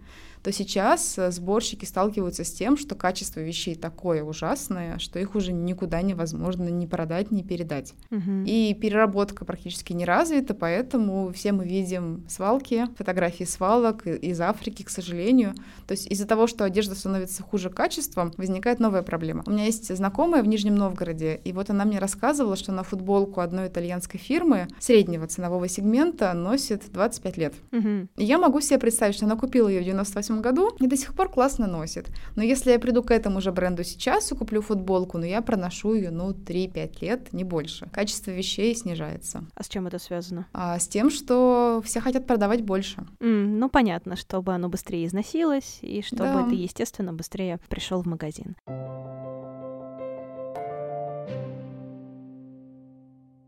то 0.43 0.53
сейчас 0.53 1.19
э, 1.19 1.31
сборщики 1.31 1.85
сталкиваются 1.85 2.45
с 2.45 2.53
тем, 2.53 2.77
что 2.77 2.95
качество 2.95 3.41
вещей 3.41 3.75
такое 3.75 4.23
ужасное, 4.23 4.99
что 4.99 5.19
их 5.19 5.35
уже 5.35 5.53
никуда 5.53 6.03
невозможно 6.03 6.69
ни 6.69 6.87
продать, 6.87 7.31
ни 7.31 7.43
передать. 7.43 7.95
Угу. 8.11 8.45
И 8.47 8.75
переработка 8.81 9.45
практически 9.45 9.93
не 9.93 10.05
развита, 10.05 10.55
поэтому 10.55 11.33
все 11.33 11.53
мы 11.53 11.67
видим 11.67 12.25
свалки, 12.29 12.87
фотографии 12.97 13.45
свалок 13.45 14.07
из 14.07 14.41
Африки, 14.41 14.83
к 14.83 14.91
сожалению. 14.91 15.55
То 15.87 15.93
есть 15.93 16.07
из-за 16.11 16.27
того, 16.27 16.47
что 16.47 16.65
одежда 16.65 16.95
становится 16.95 17.43
хуже 17.43 17.71
качеством, 17.71 18.33
возникает 18.37 18.81
новая 18.81 19.03
проблема. 19.03 19.43
У 19.47 19.51
меня 19.51 19.65
есть 19.65 19.95
знакомая 19.95 20.43
в 20.43 20.49
Нижнем 20.49 20.77
Новгороде, 20.77 21.41
и 21.45 21.53
вот 21.53 21.71
она 21.71 21.85
мне 21.85 21.99
рассказывала, 21.99 22.57
что 22.57 22.73
на 22.73 22.83
футболку 22.83 23.41
одной 23.41 23.69
итальянской 23.69 24.19
фирмы 24.19 24.69
среднего 24.79 25.27
ценового 25.27 25.69
сегмента 25.69 26.33
носит 26.33 26.91
25 26.91 27.37
лет. 27.37 27.55
Угу. 27.73 28.09
И 28.17 28.25
я 28.25 28.39
могу 28.39 28.61
себе 28.61 28.79
представить, 28.79 29.17
что 29.17 29.27
она 29.27 29.37
купила 29.37 29.69
ее 29.69 29.81
в 29.81 29.85
98 29.85 30.30
2008 30.31 30.41
году 30.41 30.71
и 30.79 30.87
до 30.87 30.97
сих 30.97 31.15
пор 31.15 31.29
классно 31.29 31.67
носит. 31.67 32.11
Но 32.37 32.43
если 32.43 32.71
я 32.71 32.79
приду 32.79 33.03
к 33.03 33.11
этому 33.11 33.41
же 33.41 33.53
бренду 33.53 33.85
сейчас 33.85 34.31
и 34.33 34.35
куплю 34.35 34.63
футболку, 34.63 35.19
ну 35.19 35.25
я 35.25 35.43
проношу 35.43 35.95
ее, 35.95 36.11
ну, 36.11 36.31
3-5 36.31 37.01
лет, 37.01 37.33
не 37.33 37.45
больше. 37.45 37.89
Качество 37.93 38.31
вещей 38.31 38.75
снижается. 38.75 39.45
А 39.55 39.63
с 39.63 39.69
чем 39.69 39.87
это 39.87 39.99
связано? 39.99 40.47
А, 40.53 40.79
с 40.79 40.89
тем, 40.89 41.11
что 41.11 41.83
все 41.85 42.01
хотят 42.01 42.27
продавать 42.27 42.63
больше. 42.63 43.05
Mm, 43.21 43.59
ну, 43.59 43.69
понятно, 43.69 44.17
чтобы 44.17 44.53
оно 44.53 44.69
быстрее 44.69 45.07
износилось 45.07 45.79
и 45.83 46.03
чтобы 46.03 46.25
да. 46.25 46.47
это, 46.47 46.55
естественно, 46.55 47.13
быстрее 47.13 47.59
пришел 47.69 48.03
в 48.03 48.07
магазин. 48.07 48.57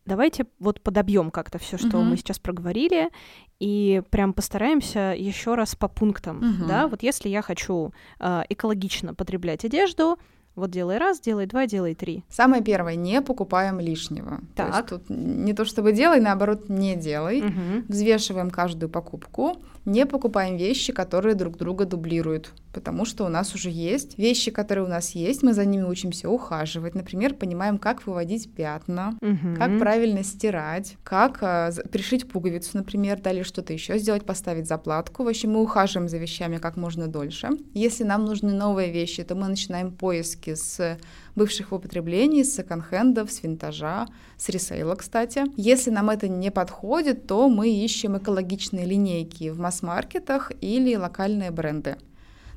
Давайте 0.05 0.47
вот 0.59 0.81
подобьем 0.81 1.31
как-то 1.31 1.59
все, 1.59 1.79
что 1.79 1.99
угу. 1.99 2.05
мы 2.05 2.17
сейчас 2.17 2.39
проговорили, 2.39 3.11
и 3.61 4.03
прям 4.11 4.33
постараемся 4.33 5.15
еще 5.17 5.55
раз 5.55 5.77
по 5.77 5.87
пунктам, 5.87 6.39
угу. 6.39 6.69
да, 6.69 6.89
вот 6.89 7.03
если 7.03 7.29
я 7.29 7.43
хочу 7.43 7.93
э, 8.19 8.43
экологично 8.49 9.15
потреблять 9.15 9.65
одежду, 9.65 10.19
вот 10.55 10.71
делай 10.71 10.99
раз, 10.99 11.21
делай 11.21 11.47
два, 11.47 11.67
делай 11.67 11.95
три. 11.95 12.25
Самое 12.29 12.63
первое, 12.63 12.95
не 12.95 13.23
покупаем 13.23 13.81
лишнего. 13.81 14.41
Так. 14.55 14.89
То 14.89 14.95
есть 14.95 15.07
тут 15.07 15.17
не 15.17 15.55
то 15.55 15.65
чтобы 15.65 15.93
делай, 15.93 16.21
наоборот, 16.21 16.69
не 16.69 16.95
делай. 16.95 17.41
Угу. 17.41 17.85
Взвешиваем 17.89 18.51
каждую 18.51 18.91
покупку. 18.91 19.63
Не 19.85 20.07
покупаем 20.07 20.57
вещи, 20.57 20.93
которые 20.93 21.35
друг 21.35 21.57
друга 21.57 21.85
дублируют, 21.85 22.53
потому 22.73 23.05
что 23.05 23.25
у 23.25 23.29
нас 23.29 23.55
уже 23.55 23.69
есть 23.69 24.17
вещи, 24.17 24.51
которые 24.51 24.85
у 24.85 24.89
нас 24.89 25.11
есть, 25.11 25.43
мы 25.43 25.55
за 25.55 25.65
ними 25.65 25.83
учимся 25.83 26.29
ухаживать. 26.29 26.95
Например, 26.95 27.35
понимаем, 27.35 27.79
как 27.79 28.07
выводить 28.07 28.53
пятна, 28.55 29.19
угу. 29.21 29.57
как 29.59 29.79
правильно 29.79 30.23
стирать, 30.23 30.97
как 31.03 31.39
э, 31.43 31.73
пришить 31.91 32.29
пуговицу, 32.31 32.79
например, 32.79 33.21
дали 33.21 33.43
что-то 33.43 33.73
еще 33.73 33.99
сделать, 33.99 34.25
поставить 34.25 34.69
заплатку. 34.69 35.25
В 35.25 35.29
общем, 35.29 35.53
мы 35.53 35.63
ухаживаем 35.63 36.09
за 36.09 36.19
вещами 36.19 36.59
как 36.59 36.77
можно 36.77 37.09
дольше. 37.09 37.49
Если 37.75 38.05
нам 38.05 38.25
нужны 38.25 38.53
новые 38.53 38.93
вещи, 38.93 39.25
то 39.25 39.35
мы 39.35 39.49
начинаем 39.49 39.91
поиски 39.91 40.55
с 40.55 40.99
бывших 41.35 41.71
в 41.71 41.75
употреблении, 41.75 42.43
с 42.43 42.55
секонд-хендов, 42.55 43.31
с 43.31 43.43
винтажа, 43.43 44.07
с 44.37 44.49
ресейла, 44.49 44.95
кстати. 44.95 45.45
Если 45.57 45.91
нам 45.91 46.11
это 46.11 46.29
не 46.29 46.51
подходит, 46.51 47.27
то 47.27 47.49
мы 47.49 47.71
ищем 47.71 48.19
экологичные 48.19 48.85
линейки 48.85 49.51
в 49.51 49.59
масс-маркетах 49.73 50.53
или 50.61 50.95
локальные 50.97 51.51
бренды. 51.51 51.97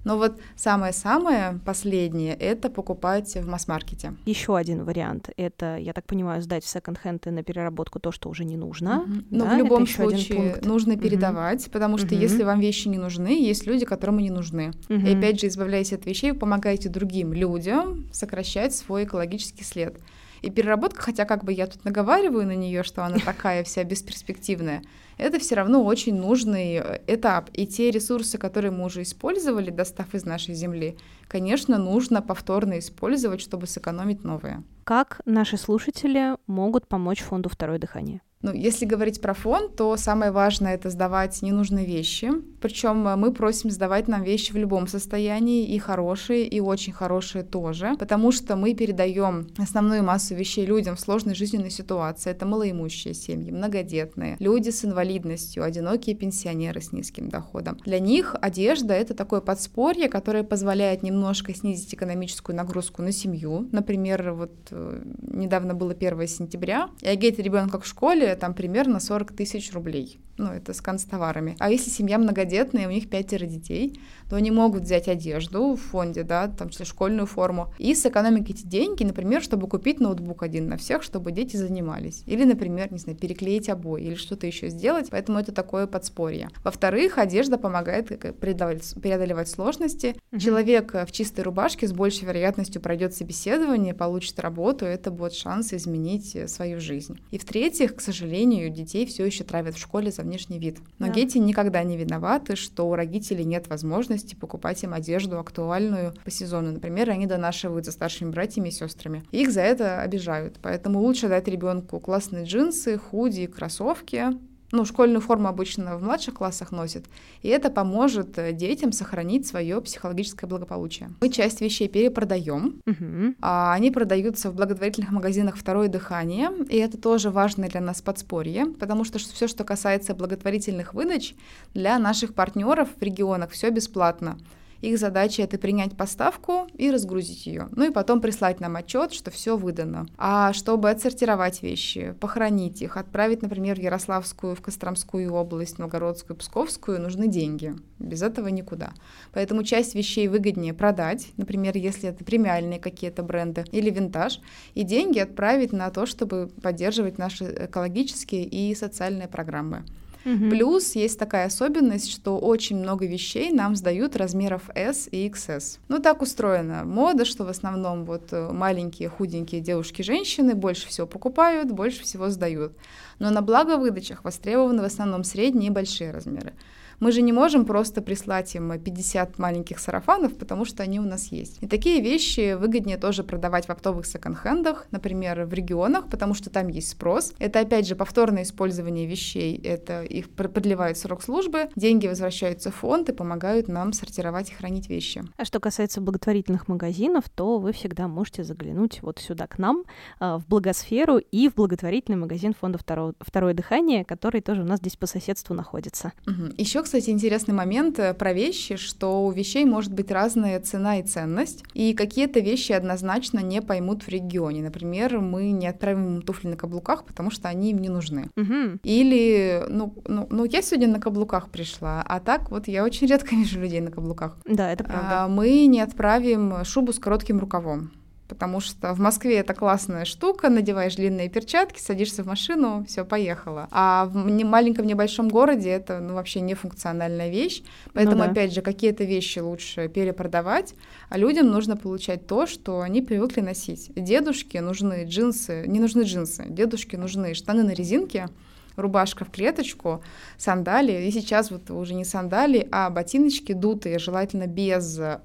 Но 0.03 0.17
вот 0.17 0.37
самое-самое 0.55 1.59
последнее— 1.65 2.35
это 2.39 2.69
покупать 2.69 3.33
в 3.35 3.47
масс-маркете. 3.47 4.13
Еще 4.25 4.55
один 4.55 4.83
вариант— 4.83 5.31
это, 5.37 5.77
я 5.77 5.93
так 5.93 6.05
понимаю, 6.05 6.43
сдать 6.43 6.63
в 6.63 6.67
секонд-хенд 6.67 7.25
и 7.25 7.31
на 7.31 7.41
переработку 7.41 7.99
то, 7.99 8.11
что 8.11 8.29
уже 8.29 8.45
не 8.45 8.55
нужно. 8.55 8.99
Угу. 8.99 9.11
Но 9.31 9.45
да? 9.45 9.55
в 9.55 9.57
любом 9.57 9.87
случае 9.87 10.57
нужно 10.61 10.95
передавать, 10.95 11.63
угу. 11.63 11.71
потому 11.71 11.97
что 11.97 12.13
угу. 12.13 12.21
если 12.21 12.43
вам 12.43 12.59
вещи 12.59 12.87
не 12.87 12.99
нужны, 12.99 13.29
есть 13.29 13.65
люди, 13.65 13.83
которым 13.83 14.19
они 14.19 14.29
нужны. 14.29 14.73
Угу. 14.89 14.99
И 14.99 15.17
опять 15.17 15.41
же, 15.41 15.47
избавляясь 15.47 15.91
от 15.91 16.05
вещей, 16.05 16.33
вы 16.33 16.37
помогаете 16.37 16.89
другим 16.89 17.33
людям 17.33 18.07
сокращать 18.11 18.75
свой 18.75 19.05
экологический 19.05 19.63
след. 19.63 19.97
И 20.43 20.51
переработка, 20.51 21.01
хотя 21.01 21.25
как 21.25 21.43
бы 21.43 21.51
я 21.51 21.65
тут 21.65 21.83
наговариваю 21.83 22.45
на 22.45 22.55
нее, 22.55 22.83
что 22.83 23.03
она 23.03 23.17
такая 23.17 23.63
вся 23.63 23.83
бесперспективная, 23.83 24.83
это 25.17 25.39
все 25.39 25.55
равно 25.55 25.83
очень 25.83 26.15
нужный 26.15 26.75
э, 26.75 27.01
этап. 27.07 27.49
И 27.53 27.65
те 27.65 27.91
ресурсы, 27.91 28.37
которые 28.37 28.71
мы 28.71 28.85
уже 28.85 29.01
использовали, 29.01 29.69
достав 29.69 30.13
из 30.13 30.25
нашей 30.25 30.55
земли, 30.55 30.97
конечно, 31.27 31.77
нужно 31.77 32.21
повторно 32.21 32.79
использовать, 32.79 33.41
чтобы 33.41 33.67
сэкономить 33.67 34.23
новые. 34.23 34.63
Как 34.83 35.21
наши 35.25 35.57
слушатели 35.57 36.35
могут 36.47 36.87
помочь 36.87 37.21
фонду 37.21 37.49
«Второе 37.49 37.79
дыхание»? 37.79 38.21
Ну, 38.45 38.53
если 38.53 38.85
говорить 38.85 39.21
про 39.21 39.33
фонд, 39.33 39.75
то 39.75 39.97
самое 39.97 40.29
важное 40.29 40.75
это 40.75 40.91
сдавать 40.91 41.41
ненужные 41.41 41.83
вещи. 41.83 42.29
Причем 42.61 42.97
мы 42.97 43.33
просим 43.33 43.71
сдавать 43.71 44.07
нам 44.07 44.21
вещи 44.21 44.51
в 44.51 44.55
любом 44.55 44.87
состоянии, 44.87 45.65
и 45.65 45.79
хорошие, 45.79 46.45
и 46.45 46.59
очень 46.59 46.93
хорошие 46.93 47.43
тоже, 47.43 47.95
потому 47.97 48.31
что 48.31 48.55
мы 48.55 48.75
передаем 48.75 49.47
основную 49.57 50.03
массу 50.03 50.35
вещей 50.35 50.63
людям 50.63 50.95
в 50.95 50.99
сложной 50.99 51.33
жизненной 51.33 51.71
ситуации. 51.71 52.29
Это 52.29 52.45
малоимущие 52.45 53.15
семьи, 53.15 53.49
многодетные, 53.49 54.35
люди 54.37 54.69
с 54.69 54.85
инвалидностью, 54.85 55.63
одинокие 55.63 56.15
пенсионеры 56.15 56.81
с 56.81 56.91
низким 56.91 57.29
доходом. 57.29 57.77
Для 57.83 57.99
них 57.99 58.35
одежда 58.39 58.93
это 58.93 59.15
такое 59.15 59.41
подспорье, 59.41 60.07
которое 60.07 60.43
позволяет 60.43 61.01
немножко 61.15 61.53
снизить 61.53 61.93
экономическую 61.93 62.55
нагрузку 62.55 63.01
на 63.01 63.11
семью. 63.11 63.67
Например, 63.71 64.33
вот 64.33 64.51
э, 64.71 65.01
недавно 65.21 65.73
было 65.73 65.93
1 65.93 66.27
сентября, 66.27 66.89
и 67.01 67.07
одеть 67.07 67.39
ребенка 67.39 67.79
в 67.79 67.85
школе 67.87 68.35
там 68.35 68.53
примерно 68.53 68.99
40 68.99 69.31
тысяч 69.31 69.73
рублей. 69.73 70.19
Ну, 70.37 70.47
это 70.47 70.73
с 70.73 70.81
канцтоварами. 70.81 71.55
А 71.59 71.71
если 71.71 71.89
семья 71.89 72.17
многодетная, 72.17 72.87
у 72.87 72.91
них 72.91 73.09
пятеро 73.09 73.45
детей, 73.45 73.99
то 74.29 74.35
они 74.35 74.51
могут 74.51 74.83
взять 74.83 75.07
одежду 75.07 75.75
в 75.75 75.77
фонде, 75.77 76.23
да, 76.23 76.47
там, 76.49 76.69
школьную 76.71 77.25
форму, 77.25 77.73
и 77.77 77.95
сэкономить 77.95 78.49
эти 78.49 78.65
деньги, 78.65 79.03
например, 79.03 79.41
чтобы 79.41 79.69
купить 79.69 80.01
ноутбук 80.01 80.43
один 80.43 80.67
на 80.67 80.75
всех, 80.75 81.03
чтобы 81.03 81.31
дети 81.31 81.55
занимались. 81.55 82.23
Или, 82.25 82.43
например, 82.43 82.91
не 82.91 82.99
знаю, 82.99 83.17
переклеить 83.17 83.69
обои 83.69 84.03
или 84.03 84.15
что-то 84.15 84.45
еще 84.45 84.67
сделать, 84.67 85.07
поэтому 85.09 85.39
это 85.39 85.53
такое 85.53 85.87
подспорье. 85.87 86.49
Во-вторых, 86.65 87.17
одежда 87.17 87.57
помогает 87.57 88.07
преодолевать, 88.37 88.93
преодолевать 89.01 89.47
сложности. 89.47 90.15
Mm-hmm. 90.31 90.39
Человек 90.39 90.95
в 91.05 91.11
чистой 91.11 91.41
рубашке 91.41 91.87
с 91.87 91.93
большей 91.93 92.25
вероятностью 92.25 92.81
пройдет 92.81 93.13
собеседование, 93.13 93.93
получит 93.93 94.39
работу, 94.39 94.85
это 94.85 95.11
будет 95.11 95.33
шанс 95.33 95.73
изменить 95.73 96.49
свою 96.49 96.79
жизнь. 96.79 97.19
И 97.31 97.37
в-третьих, 97.37 97.95
к 97.95 98.01
сожалению, 98.01 98.69
детей 98.69 99.05
все 99.05 99.25
еще 99.25 99.43
травят 99.43 99.75
в 99.75 99.79
школе 99.79 100.11
за 100.11 100.23
внешний 100.23 100.59
вид. 100.59 100.79
Но 100.99 101.07
да. 101.07 101.13
дети 101.13 101.37
никогда 101.37 101.83
не 101.83 101.97
виноваты, 101.97 102.55
что 102.55 102.87
у 102.89 102.95
родителей 102.95 103.45
нет 103.45 103.67
возможности 103.67 104.35
покупать 104.35 104.83
им 104.83 104.93
одежду 104.93 105.39
актуальную 105.39 106.13
по 106.23 106.31
сезону. 106.31 106.71
Например, 106.71 107.09
они 107.09 107.25
донашивают 107.25 107.85
за 107.85 107.91
старшими 107.91 108.31
братьями 108.31 108.69
и 108.69 108.71
сестрами. 108.71 109.23
Их 109.31 109.51
за 109.51 109.61
это 109.61 110.01
обижают. 110.01 110.57
Поэтому 110.61 110.99
лучше 110.99 111.27
дать 111.27 111.47
ребенку 111.47 111.99
классные 111.99 112.45
джинсы, 112.45 112.97
худи, 112.97 113.47
кроссовки, 113.47 114.31
ну, 114.71 114.85
школьную 114.85 115.21
форму 115.21 115.47
обычно 115.47 115.97
в 115.97 116.03
младших 116.03 116.33
классах 116.35 116.71
носят, 116.71 117.05
и 117.41 117.49
это 117.49 117.69
поможет 117.69 118.37
э, 118.37 118.51
детям 118.51 118.91
сохранить 118.91 119.47
свое 119.47 119.79
психологическое 119.81 120.47
благополучие. 120.47 121.11
Мы 121.21 121.29
часть 121.29 121.61
вещей 121.61 121.87
перепродаем, 121.87 122.81
угу. 122.85 123.35
а 123.41 123.73
они 123.73 123.91
продаются 123.91 124.49
в 124.49 124.55
благотворительных 124.55 125.11
магазинах 125.11 125.57
«Второе 125.57 125.87
дыхание», 125.87 126.49
и 126.69 126.77
это 126.77 126.97
тоже 126.97 127.29
важное 127.29 127.69
для 127.69 127.81
нас 127.81 128.01
подспорье, 128.01 128.65
потому 128.79 129.03
что 129.03 129.19
все, 129.19 129.47
что 129.47 129.63
касается 129.63 130.15
благотворительных 130.15 130.93
выдач, 130.93 131.35
для 131.73 131.97
наших 131.99 132.33
партнеров 132.33 132.89
в 132.99 133.01
регионах 133.01 133.51
все 133.51 133.69
бесплатно. 133.69 134.37
Их 134.85 134.99
задача 134.99 135.41
это 135.41 135.57
принять 135.57 135.97
поставку 135.97 136.67
и 136.77 136.91
разгрузить 136.91 137.47
ее. 137.47 137.69
Ну 137.71 137.87
и 137.87 137.89
потом 137.89 138.21
прислать 138.21 138.59
нам 138.59 138.75
отчет, 138.75 139.13
что 139.13 139.31
все 139.31 139.57
выдано. 139.57 140.05
А 140.15 140.53
чтобы 140.53 140.91
отсортировать 140.91 141.63
вещи, 141.63 142.13
похоронить 142.19 142.83
их, 142.83 142.95
отправить, 142.95 143.41
например, 143.41 143.77
в 143.77 143.81
Ярославскую, 143.81 144.55
в 144.55 144.61
Костромскую 144.61 145.33
область, 145.33 145.79
Новгородскую, 145.79 146.37
Псковскую, 146.37 147.01
нужны 147.01 147.27
деньги. 147.27 147.73
Без 147.97 148.21
этого 148.21 148.49
никуда. 148.49 148.93
Поэтому 149.33 149.63
часть 149.63 149.95
вещей 149.95 150.27
выгоднее 150.27 150.75
продать, 150.75 151.29
например, 151.37 151.75
если 151.75 152.09
это 152.09 152.23
премиальные 152.23 152.79
какие-то 152.79 153.23
бренды 153.23 153.65
или 153.71 153.89
винтаж, 153.89 154.39
и 154.75 154.83
деньги 154.83 155.17
отправить 155.17 155.73
на 155.73 155.89
то, 155.89 156.05
чтобы 156.05 156.51
поддерживать 156.61 157.17
наши 157.17 157.45
экологические 157.45 158.43
и 158.43 158.75
социальные 158.75 159.29
программы. 159.29 159.83
Угу. 160.25 160.49
Плюс 160.49 160.95
есть 160.95 161.19
такая 161.19 161.45
особенность, 161.45 162.11
что 162.11 162.39
очень 162.39 162.77
много 162.77 163.05
вещей 163.05 163.51
нам 163.51 163.75
сдают 163.75 164.15
размеров 164.15 164.63
S 164.73 165.07
и 165.11 165.29
XS. 165.29 165.79
Ну, 165.87 165.99
так 165.99 166.21
устроена 166.23 166.83
мода, 166.83 167.25
что 167.25 167.43
в 167.43 167.49
основном 167.49 168.05
вот 168.05 168.29
э, 168.31 168.51
маленькие 168.51 169.07
худенькие 169.07 169.61
девушки-женщины 169.61 170.55
больше 170.55 170.87
всего 170.87 171.05
покупают, 171.05 171.71
больше 171.71 172.01
всего 172.01 172.29
сдают. 172.29 172.73
Но 173.19 173.29
на 173.29 173.41
благовыдачах 173.41 174.23
востребованы 174.23 174.81
в 174.81 174.85
основном 174.85 175.23
средние 175.23 175.67
и 175.67 175.73
большие 175.73 176.11
размеры. 176.11 176.53
Мы 176.99 177.11
же 177.11 177.21
не 177.21 177.33
можем 177.33 177.65
просто 177.65 178.01
прислать 178.01 178.55
им 178.55 178.77
50 178.79 179.39
маленьких 179.39 179.79
сарафанов, 179.79 180.37
потому 180.37 180.65
что 180.65 180.83
они 180.83 180.99
у 180.99 181.03
нас 181.03 181.31
есть. 181.31 181.57
И 181.61 181.67
такие 181.67 182.01
вещи 182.01 182.53
выгоднее 182.53 182.97
тоже 182.97 183.23
продавать 183.23 183.67
в 183.67 183.69
оптовых 183.69 184.05
секонд-хендах, 184.05 184.87
например, 184.91 185.45
в 185.45 185.53
регионах, 185.53 186.09
потому 186.09 186.33
что 186.33 186.49
там 186.49 186.67
есть 186.67 186.89
спрос. 186.89 187.33
Это, 187.39 187.59
опять 187.59 187.87
же, 187.87 187.95
повторное 187.95 188.43
использование 188.43 189.07
вещей, 189.07 189.59
это 189.63 190.03
их 190.03 190.29
продлевает 190.29 190.97
срок 190.97 191.23
службы, 191.23 191.69
деньги 191.75 192.07
возвращаются 192.07 192.71
в 192.71 192.75
фонд 192.75 193.09
и 193.09 193.13
помогают 193.13 193.67
нам 193.67 193.93
сортировать 193.93 194.51
и 194.51 194.53
хранить 194.53 194.89
вещи. 194.89 195.23
А 195.37 195.45
что 195.45 195.59
касается 195.59 196.01
благотворительных 196.01 196.67
магазинов, 196.67 197.29
то 197.29 197.59
вы 197.59 197.73
всегда 197.73 198.07
можете 198.07 198.43
заглянуть 198.43 199.01
вот 199.01 199.19
сюда 199.19 199.47
к 199.47 199.57
нам, 199.57 199.83
а, 200.19 200.37
в 200.37 200.47
благосферу 200.47 201.17
и 201.17 201.49
в 201.49 201.55
благотворительный 201.55 202.17
магазин 202.17 202.53
фонда 202.53 202.77
«Второе, 202.77 203.13
второе 203.19 203.53
дыхание», 203.53 204.05
который 204.05 204.41
тоже 204.41 204.61
у 204.61 204.65
нас 204.65 204.79
здесь 204.79 204.95
по 204.95 205.07
соседству 205.07 205.53
находится. 205.53 206.13
Угу. 206.27 206.55
Еще 206.57 206.84
кстати, 206.85 207.09
интересный 207.09 207.53
момент 207.53 207.99
э, 207.99 208.13
про 208.13 208.31
вещи, 208.31 208.77
что 208.77 209.25
у 209.25 209.31
вещей 209.31 209.65
может 209.65 209.91
быть 209.91 210.11
разная 210.11 210.59
цена 210.61 210.99
и 210.99 211.03
ценность, 211.03 211.63
и 211.73 211.93
какие-то 211.93 212.39
вещи 212.39 212.71
однозначно 212.71 213.39
не 213.39 213.61
поймут 213.61 214.03
в 214.03 214.07
регионе. 214.07 214.61
Например, 214.61 215.19
мы 215.19 215.51
не 215.51 215.67
отправим 215.67 216.21
туфли 216.21 216.47
на 216.47 216.55
каблуках, 216.55 217.03
потому 217.03 217.31
что 217.31 217.49
они 217.49 217.71
им 217.71 217.79
не 217.79 217.89
нужны. 217.89 218.29
Угу. 218.37 218.79
Или, 218.83 219.65
ну, 219.69 219.93
ну, 220.07 220.27
ну, 220.29 220.45
я 220.45 220.61
сегодня 220.61 220.87
на 220.87 221.01
каблуках 221.01 221.49
пришла, 221.49 222.01
а 222.05 222.19
так 222.19 222.51
вот 222.51 222.67
я 222.67 222.83
очень 222.83 223.07
редко 223.15 223.35
вижу 223.35 223.59
людей 223.59 223.81
на 223.81 223.91
каблуках. 223.91 224.37
Да, 224.45 224.71
это 224.71 224.83
правда. 224.83 225.23
А, 225.23 225.27
мы 225.27 225.65
не 225.65 225.81
отправим 225.81 226.63
шубу 226.63 226.93
с 226.93 226.99
коротким 226.99 227.39
рукавом 227.39 227.91
потому 228.27 228.59
что 228.59 228.93
в 228.93 228.99
Москве 228.99 229.37
это 229.37 229.53
классная 229.53 230.05
штука, 230.05 230.49
надеваешь 230.49 230.95
длинные 230.95 231.29
перчатки, 231.29 231.79
садишься 231.79 232.23
в 232.23 232.27
машину, 232.27 232.85
все, 232.87 233.05
поехала. 233.05 233.67
А 233.71 234.05
в 234.05 234.15
маленьком 234.15 234.85
небольшом 234.85 235.29
городе 235.29 235.69
это 235.69 235.99
ну, 235.99 236.15
вообще 236.15 236.41
не 236.41 236.55
функциональная 236.55 237.29
вещь, 237.29 237.61
поэтому, 237.93 238.17
ну, 238.17 238.25
да. 238.25 238.31
опять 238.31 238.53
же, 238.53 238.61
какие-то 238.61 239.03
вещи 239.03 239.39
лучше 239.39 239.87
перепродавать, 239.87 240.73
а 241.09 241.17
людям 241.17 241.47
нужно 241.47 241.77
получать 241.77 242.25
то, 242.27 242.47
что 242.47 242.81
они 242.81 243.01
привыкли 243.01 243.41
носить. 243.41 243.91
Дедушке 243.95 244.61
нужны 244.61 245.05
джинсы, 245.05 245.63
не 245.67 245.79
нужны 245.79 246.03
джинсы, 246.03 246.45
дедушке 246.47 246.97
нужны 246.97 247.33
штаны 247.33 247.63
на 247.63 247.71
резинке, 247.71 248.27
рубашка 248.75 249.23
в 249.23 249.31
клеточку, 249.31 250.03
сандалии, 250.37 251.07
и 251.07 251.11
сейчас 251.11 251.51
вот 251.51 251.69
уже 251.71 251.93
не 251.93 252.05
сандалии, 252.05 252.67
а 252.71 252.89
ботиночки 252.89 253.53
дутые, 253.53 253.99
желательно 253.99 254.47
без 254.47 254.99
э, 254.99 255.19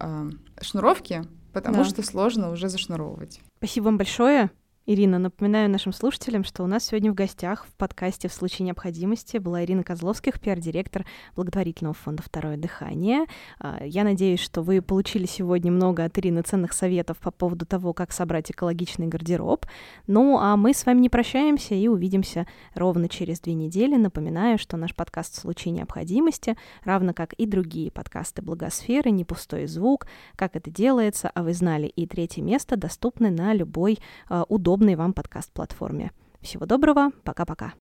шнуровки, 0.60 1.24
потому 1.52 1.78
да. 1.78 1.84
что 1.84 2.02
сложно 2.02 2.50
уже 2.50 2.68
зашнуровывать. 2.68 3.40
Спасибо 3.58 3.84
вам 3.84 3.98
большое. 3.98 4.50
Ирина, 4.86 5.18
напоминаю 5.18 5.68
нашим 5.68 5.92
слушателям, 5.92 6.42
что 6.42 6.64
у 6.64 6.66
нас 6.66 6.86
сегодня 6.86 7.12
в 7.12 7.14
гостях 7.14 7.66
в 7.66 7.72
подкасте 7.74 8.28
«В 8.28 8.32
случае 8.32 8.64
необходимости» 8.64 9.36
была 9.36 9.62
Ирина 9.62 9.84
Козловских, 9.84 10.40
пиар-директор 10.40 11.04
благотворительного 11.36 11.92
фонда 11.94 12.22
«Второе 12.22 12.56
дыхание». 12.56 13.26
А, 13.58 13.78
я 13.84 14.04
надеюсь, 14.04 14.40
что 14.40 14.62
вы 14.62 14.80
получили 14.80 15.26
сегодня 15.26 15.70
много 15.70 16.04
от 16.04 16.18
Ирины 16.18 16.40
ценных 16.40 16.72
советов 16.72 17.18
по 17.18 17.30
поводу 17.30 17.66
того, 17.66 17.92
как 17.92 18.10
собрать 18.10 18.50
экологичный 18.50 19.06
гардероб. 19.06 19.66
Ну, 20.06 20.38
а 20.38 20.56
мы 20.56 20.72
с 20.72 20.86
вами 20.86 21.00
не 21.00 21.10
прощаемся 21.10 21.74
и 21.74 21.86
увидимся 21.86 22.46
ровно 22.74 23.10
через 23.10 23.38
две 23.38 23.52
недели. 23.52 23.96
Напоминаю, 23.96 24.56
что 24.56 24.78
наш 24.78 24.94
подкаст 24.94 25.34
«В 25.34 25.40
случае 25.40 25.72
необходимости», 25.72 26.56
равно 26.84 27.12
как 27.12 27.34
и 27.34 27.44
другие 27.44 27.92
подкасты 27.92 28.40
«Благосферы», 28.40 29.10
«Не 29.10 29.26
пустой 29.26 29.66
звук», 29.66 30.06
«Как 30.36 30.56
это 30.56 30.70
делается», 30.70 31.30
«А 31.34 31.42
вы 31.42 31.52
знали» 31.52 31.86
и 31.86 32.06
«Третье 32.06 32.40
место» 32.40 32.76
доступны 32.76 33.30
на 33.30 33.52
любой 33.52 33.98
uh, 34.30 34.46
удобный 34.48 34.69
удобной 34.70 34.94
вам 34.94 35.12
подкаст-платформе. 35.12 36.12
Всего 36.40 36.64
доброго, 36.64 37.10
пока-пока. 37.24 37.74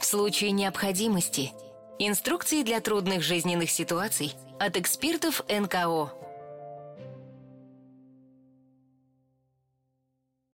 В 0.00 0.04
случае 0.04 0.50
необходимости. 0.50 1.52
Инструкции 2.00 2.64
для 2.64 2.80
трудных 2.80 3.22
жизненных 3.22 3.70
ситуаций 3.70 4.34
от 4.58 4.76
экспертов 4.76 5.44
НКО. 5.48 6.10